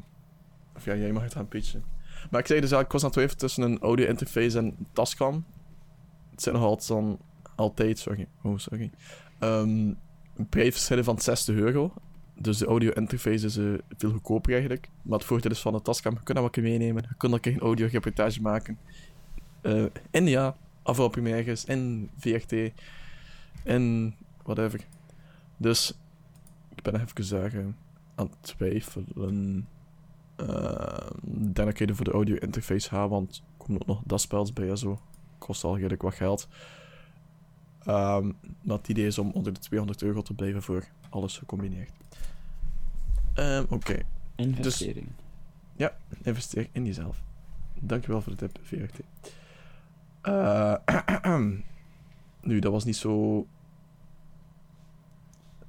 [0.77, 1.85] of ja, jij mag het gaan pitchen.
[2.31, 4.87] Maar ik zei dus, ik was aan het twijfelen tussen een audio interface en een
[4.93, 5.45] Tascam.
[6.31, 7.19] Het zijn nog altijd dan,
[7.55, 8.91] altijd, sorry, oh sorry,
[9.39, 9.93] Ehm
[10.51, 11.93] prijsverschillen van 60 euro.
[12.39, 13.65] Dus de audio interface is eh,
[13.97, 14.89] veel goedkoper eigenlijk.
[15.03, 17.05] Maar het voordeel is van de Tascam, je kunt dat wat meenemen.
[17.09, 18.79] Je kunt ook een audio reportage maken.
[19.61, 22.73] Eh en ja, Afro Primaires, en VRT,
[23.65, 24.87] en whatever.
[25.57, 25.99] Dus
[26.75, 27.65] ik ben even eh,
[28.15, 29.69] aan het twijfelen.
[31.23, 34.21] Denk dat ik eerder voor de audio interface ga, want er komen ook nog dat
[34.21, 35.01] spels bij en zo.
[35.39, 36.49] Kost al redelijk wat geld.
[37.87, 38.33] Ehm,
[38.63, 40.85] maar het idee is om onder de 200 euro te blijven voor
[41.17, 41.91] alles gecombineerd.
[43.35, 43.99] Ehm, Oké,
[44.37, 45.09] Investering.
[46.23, 47.23] investeer in jezelf.
[47.81, 49.01] Dankjewel voor de tip, VRT.
[50.21, 50.75] Eh,
[52.41, 53.47] nu, dat was niet zo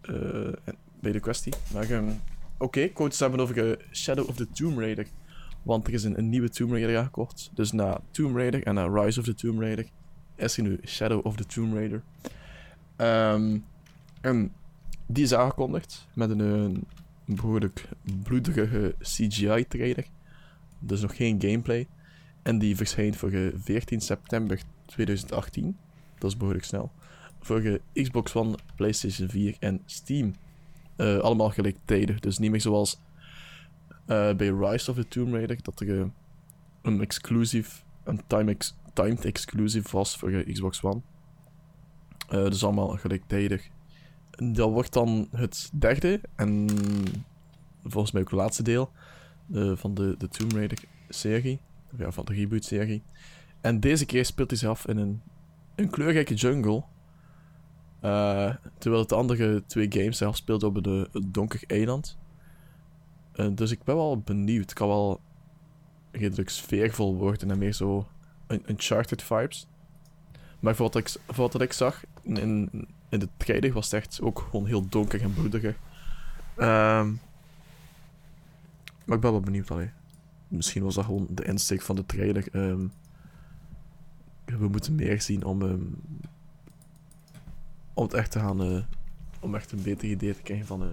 [0.02, 0.54] eh,
[1.00, 1.54] bij de kwestie.
[1.74, 2.12] Maar ehm,
[2.58, 5.08] oké, eens hebben over Shadow of the Tomb Raider.
[5.64, 7.52] Want er is een, een nieuwe Tomb Raider aangekocht.
[7.54, 9.86] Dus na Tomb Raider en na Rise of the Tomb Raider
[10.36, 12.04] is er nu Shadow of the Tomb Raider.
[12.96, 13.58] Ehm,
[14.22, 14.52] en
[15.08, 16.86] die is aangekondigd met een, een
[17.26, 17.90] behoorlijk
[18.24, 20.06] bloedige CGI-trailer.
[20.80, 21.88] Dus nog geen gameplay.
[22.44, 25.78] En die verschijnt voor eh, 14 september 2018.
[26.18, 26.92] Dat is behoorlijk snel.
[27.40, 30.34] Voor eh, Xbox One, PlayStation 4 en Steam.
[30.96, 32.20] Eh, allemaal gelijktijdig.
[32.20, 33.00] Dus niet meer zoals
[34.06, 35.58] eh, bij Rise of the Tomb Raider.
[35.62, 36.06] Dat er eh,
[36.82, 38.58] een exclusive, een time
[38.94, 41.02] timed exclusive was voor eh, Xbox One.
[42.30, 43.70] Eh, dus allemaal gelijktijdig.
[44.44, 46.68] Dat wordt dan het derde en
[47.84, 48.92] volgens mij ook het laatste deel
[49.54, 51.60] eh, van de, de Tomb Raider serie.
[51.94, 53.04] Of Ja, van de reboot serie.
[53.62, 55.22] En deze keer speelt hij zich af in een,
[55.76, 56.84] een kleurrijke jungle.
[58.00, 62.18] Eh, terwijl het de andere twee games zich afspeelt op een, een donker eiland.
[63.32, 64.62] Eh, dus ik ben wel benieuwd.
[64.62, 65.20] Het kan wel
[66.12, 68.08] redelijk sfeervol worden en meer zo
[68.48, 69.68] un- Uncharted vibes.
[70.60, 72.70] Maar voor wat ik, voor wat ik zag in,
[73.10, 75.78] in de trailer was het echt ook gewoon heel donker en bloediger.
[76.58, 77.12] Ehm,
[79.06, 79.72] maar ik ben wel benieuwd.
[79.72, 79.92] Allee.
[80.48, 82.48] Misschien was dat gewoon de insteek van de trailer.
[82.52, 82.88] Ehm,
[84.46, 85.82] we moeten meer zien om, ehm,
[87.94, 88.62] om het echt te gaan.
[88.62, 88.84] eh,
[89.40, 90.90] om echt een beter idee te krijgen van eh,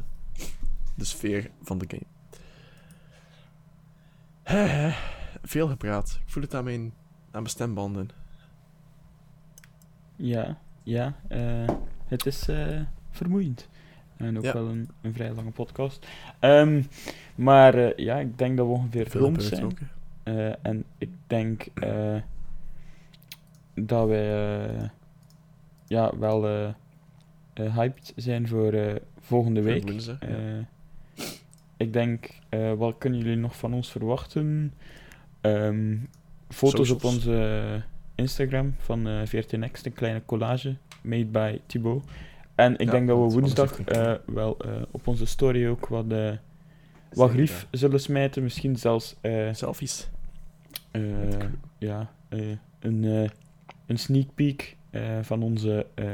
[0.95, 2.07] de sfeer van de game.
[4.43, 4.95] Hè, hè.
[5.43, 6.19] Veel gepraat.
[6.25, 6.93] Ik voel het aan mijn, aan
[7.31, 8.09] mijn stembanden.
[10.17, 11.15] Ja, ja.
[11.29, 11.69] eh,
[12.15, 13.69] het is eh, vermoeiend.
[14.17, 14.53] En ook Ja.
[14.53, 16.07] wel een, een vrij lange podcast.
[16.39, 16.83] Ehm,
[17.35, 19.65] maar eh, ja, ik denk dat we ongeveer Veel rond zijn.
[19.65, 19.79] ook.
[20.23, 21.67] Eh, en ik denk
[23.75, 24.91] dat wij
[25.87, 26.73] ja, wel
[27.55, 29.83] hyped zijn voor volgende week.
[29.89, 30.67] woensdag, ja.
[31.77, 32.29] Ik denk,
[32.77, 34.73] wat kunnen jullie nog van ons verwachten?
[35.41, 35.97] Ehm,
[36.49, 37.83] foto's op onze
[38.15, 42.05] Instagram van eh 14 Next, een kleine collage made by Thibaut.
[42.55, 45.87] En ik Ja, denk dat we woensdag wel eh, wel eh, op onze story ook
[45.87, 46.31] wat, eh,
[47.13, 48.43] wat grief zullen smijten.
[48.43, 49.49] Misschien zelfs eh.
[49.53, 50.09] Selfies.
[50.91, 51.03] eh,
[51.79, 52.41] ja, eh,
[52.81, 53.31] een, eh,
[53.87, 56.05] een sneak peek eh, van onze eh,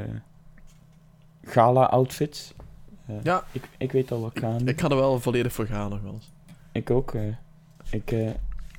[1.43, 2.53] gala-outfits.
[3.05, 3.43] Eh, Ja.
[3.51, 4.67] Ik, ik weet al wat ik ga doen.
[4.67, 6.31] Ik ga er wel volledig voor gaan nog wel eens.
[6.71, 7.13] Ik ook.
[7.13, 7.21] eh.
[7.91, 8.29] ik, eh,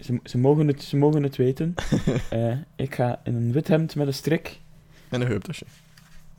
[0.00, 1.74] ze, ze, mogen het, ze mogen het weten.
[2.30, 4.60] Eh, ik ga in een wit hemd met een strik.
[5.08, 5.64] En een heuptasje.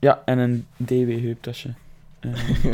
[0.04, 1.74] Ja, en een DW-heuptasje.
[2.20, 2.34] Eh,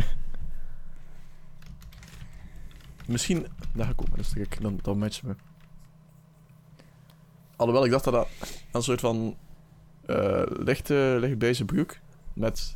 [3.08, 5.36] Misschien, daar ga ik ook met een strik, dan, dan matchen we.
[7.56, 8.28] Alhoewel, ik dacht dat dat
[8.72, 9.36] een soort van
[10.06, 11.98] eh lichte, lichtbeige broek
[12.34, 12.76] met,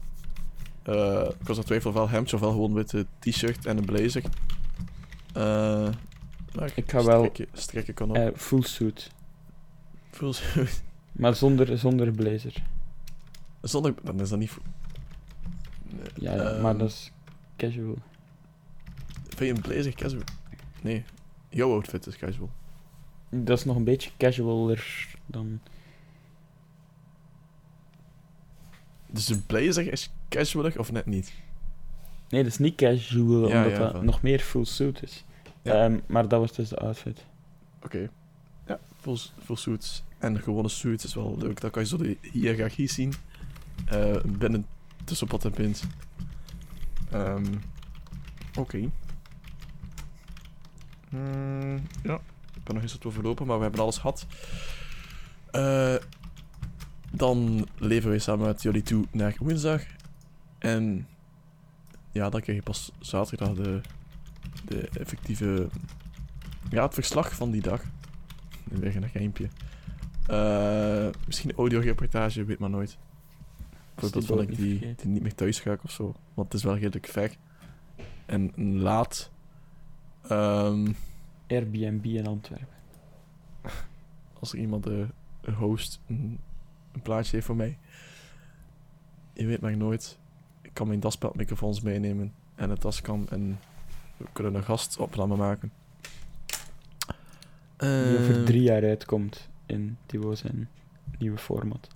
[0.84, 3.86] eh ik was aan twijfel of wel hemd of wel gewoon witte t-shirt en een
[3.86, 4.24] blazer.
[6.56, 8.38] Maar Ik ga wel, strikken kan ook.
[8.38, 9.12] full suit.
[10.12, 10.64] Veel zo-
[11.12, 12.54] Maar zonder, zonder blazer.
[13.64, 14.58] Zonder, dan is dat niet...
[16.16, 17.12] Ja, ja, Ehm, maar dat is
[17.58, 17.96] casual.
[19.28, 20.24] Vind je een blazer casual?
[20.82, 21.04] Nee,
[21.50, 22.50] jouw outfit is casual.
[23.30, 25.60] Dat is nog een beetje casualer dan...
[29.08, 31.34] Dus een blazer is casualer of net niet?
[32.30, 35.24] Nee, dat is niet casual, Ja, omdat ja, dat van- nog meer full suit is.
[35.62, 35.84] Ja.
[35.84, 37.26] Ehm, maar dat was dus de outfit.
[37.84, 38.10] Oké.
[38.68, 40.04] Ja, full, full suits.
[40.18, 41.62] En gewone suits is wel leuk.
[41.62, 43.14] Dan kan je zo de hiërarchie zien.
[43.86, 44.66] Eh, binnen
[45.04, 45.84] tussen pot en pint.
[47.12, 47.46] Ehm,
[48.56, 48.90] Oké.
[51.10, 52.20] Hmm, ja,
[52.56, 54.26] ik ben nog eens wat overlopen, maar we hebben alles gehad.
[55.52, 55.96] Eh,
[57.12, 59.82] dan leven we samen met jullie toe naar woensdag.
[60.58, 61.08] En
[62.12, 63.82] ja, dan krijg je pas zaterdag de,
[64.66, 65.68] de effectieve
[66.70, 67.82] ja, het verslag van die dag.
[68.64, 69.48] Weer een geimpje.
[70.28, 72.98] Eh misschien audioreportage, weet maar nooit.
[73.96, 75.04] Bijvoorbeeld van ik niet die, vergeten.
[75.04, 76.16] die niet meer thuis ga of zo.
[76.34, 77.36] Want het is wel redelijk ver.
[78.26, 79.32] En laat.
[80.28, 80.92] Ehm,
[81.48, 82.68] Airbnb in Antwerpen.
[84.40, 86.40] als er iemand, een host, een,
[86.92, 87.78] een plaatje heeft voor mij.
[89.34, 90.18] Je weet maar nooit.
[90.62, 92.34] Ik kan mijn daspeldmicrofoons meenemen.
[92.56, 93.26] En een tascam.
[93.30, 93.60] En
[94.18, 95.72] we kunnen een gastopname maken.
[97.78, 100.70] Die over Eh, drie jaar uitkomt in Thibaut zijn
[101.20, 101.88] nieuwe format.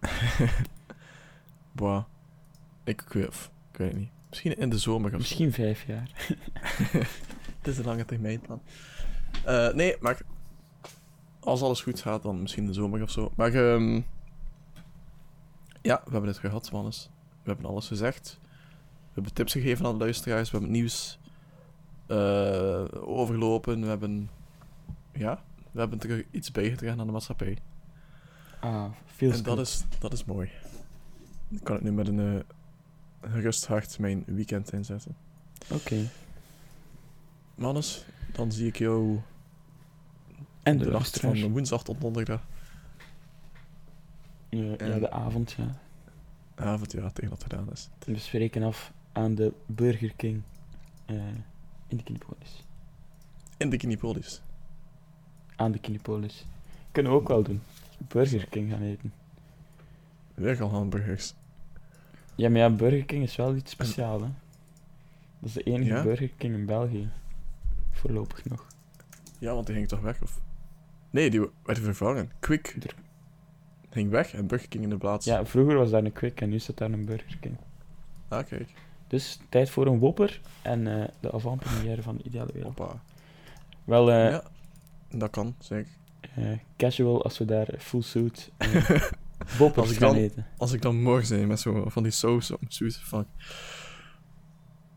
[1.76, 2.04] Boah.
[2.84, 4.10] Ik, ik, weet, ik weet het niet.
[4.28, 5.18] Misschien in de zomer of zo.
[5.18, 6.10] Misschien vijf jaar.
[7.58, 8.62] Het is een lange termijnplan.
[9.44, 10.20] Eh nee, maar
[11.40, 13.32] als alles goed gaat, dan misschien de zomer of zo.
[13.34, 14.00] Maar ehm,
[15.82, 17.10] ja, we hebben het gehad, mannes.
[17.42, 18.38] We hebben alles gezegd.
[18.40, 20.50] We hebben tips gegeven aan de luisteraars.
[20.50, 21.18] We hebben het nieuws
[22.06, 23.80] eh, overlopen.
[23.80, 24.30] We hebben,
[25.12, 27.58] ja, we hebben er iets bijgedragen aan de maatschappij.
[28.60, 30.50] Ah, veel en dat is, dat is mooi.
[31.48, 32.20] Dan kan ik nu met een
[33.20, 35.16] eh, gerust hart mijn weekend inzetten.
[35.72, 36.08] Oké.
[37.54, 39.20] Mannes, dan zie ik jou
[40.62, 42.46] En de, de nacht van woensdag tot donderdag.
[44.48, 45.78] Ja, de avond, ja.
[46.54, 47.88] Avond, ja, tegen dat gedaan is.
[48.04, 50.42] We spreken af aan de Burger King
[51.04, 51.16] eh,
[51.88, 52.64] in de Kinipolis.
[53.56, 54.42] In de Kinipolis.
[55.56, 56.46] Aan de Kinipolis.
[56.92, 57.62] Kunnen we ook wel doen.
[58.08, 59.12] Burger King gaan eten.
[60.70, 61.34] Hamburgers.
[62.34, 64.28] Ja, maar ja, Burger King is wel iets speciaals, hè.
[65.38, 66.02] Dat is de enige Ja?
[66.02, 67.08] Burger King in België.
[67.90, 68.66] Voorlopig nog.
[69.38, 70.40] Ja, want die ging toch weg, of?
[71.10, 72.30] Nee, die werd vervangen.
[72.40, 72.94] Quick Er-
[73.90, 75.24] ging weg en Burger King in de plaats.
[75.26, 77.56] Ja, vroeger was daar een Quick en nu staat daar een Burger King.
[78.28, 78.68] Ah, kijk.
[79.08, 82.78] Dus tijd voor een Whopper en eh, de avant-première van Ideale Wereld.
[82.78, 83.00] Hoppa.
[83.84, 84.42] Wel, eh, ja,
[85.10, 85.92] dat kan, zeker.
[86.34, 88.50] eh, casual als we daar full suit
[89.58, 90.46] boppers Als ik gaan dan- eten.
[90.56, 93.26] Als ik dan morgen zijn met zo van die saus op mijn fuck.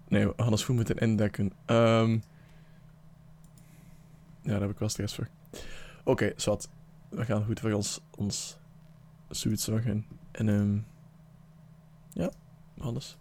[0.07, 1.51] Nee, we gaan ons goed moeten indekken.
[1.65, 2.11] Ehm
[4.41, 5.27] ja, daar heb ik wel stress voor.
[6.03, 6.69] Oké, zwart.
[7.09, 8.57] We gaan goed voor ons, ons
[9.29, 10.05] zoet zorgen.
[10.31, 10.77] En ehm
[12.13, 12.31] ja,
[12.77, 13.17] alles.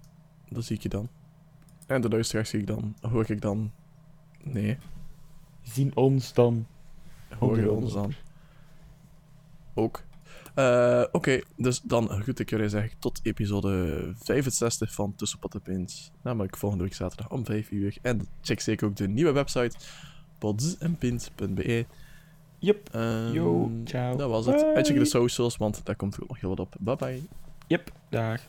[0.48, 1.08] Dat zie ik je dan.
[1.86, 2.96] En de luisteraars zie ik dan.
[3.00, 3.72] Hoor ik dan.
[4.42, 4.78] Nee,
[5.62, 6.66] Zien ons dan.
[7.38, 8.12] hoor je ons dan.
[9.74, 10.02] Ook.
[10.58, 15.62] Eh, Oké, dus dan groet ik jullie zeg ik tot episode 65 van Tussenpot en
[15.62, 16.10] Pins.
[16.22, 17.96] Namelijk volgende week zaterdag om 5 uur.
[18.02, 19.76] En check zeker ook de nieuwe website
[20.38, 21.86] podsenpins.be.
[22.58, 22.88] Yep.
[22.92, 24.16] Ehm, Yo, ciao.
[24.16, 24.62] Dat was het.
[24.74, 26.74] En check de socials, want daar komt ook nog heel wat op.
[26.78, 27.22] Bye bye.
[27.66, 27.92] Yep.
[28.08, 28.40] Dag.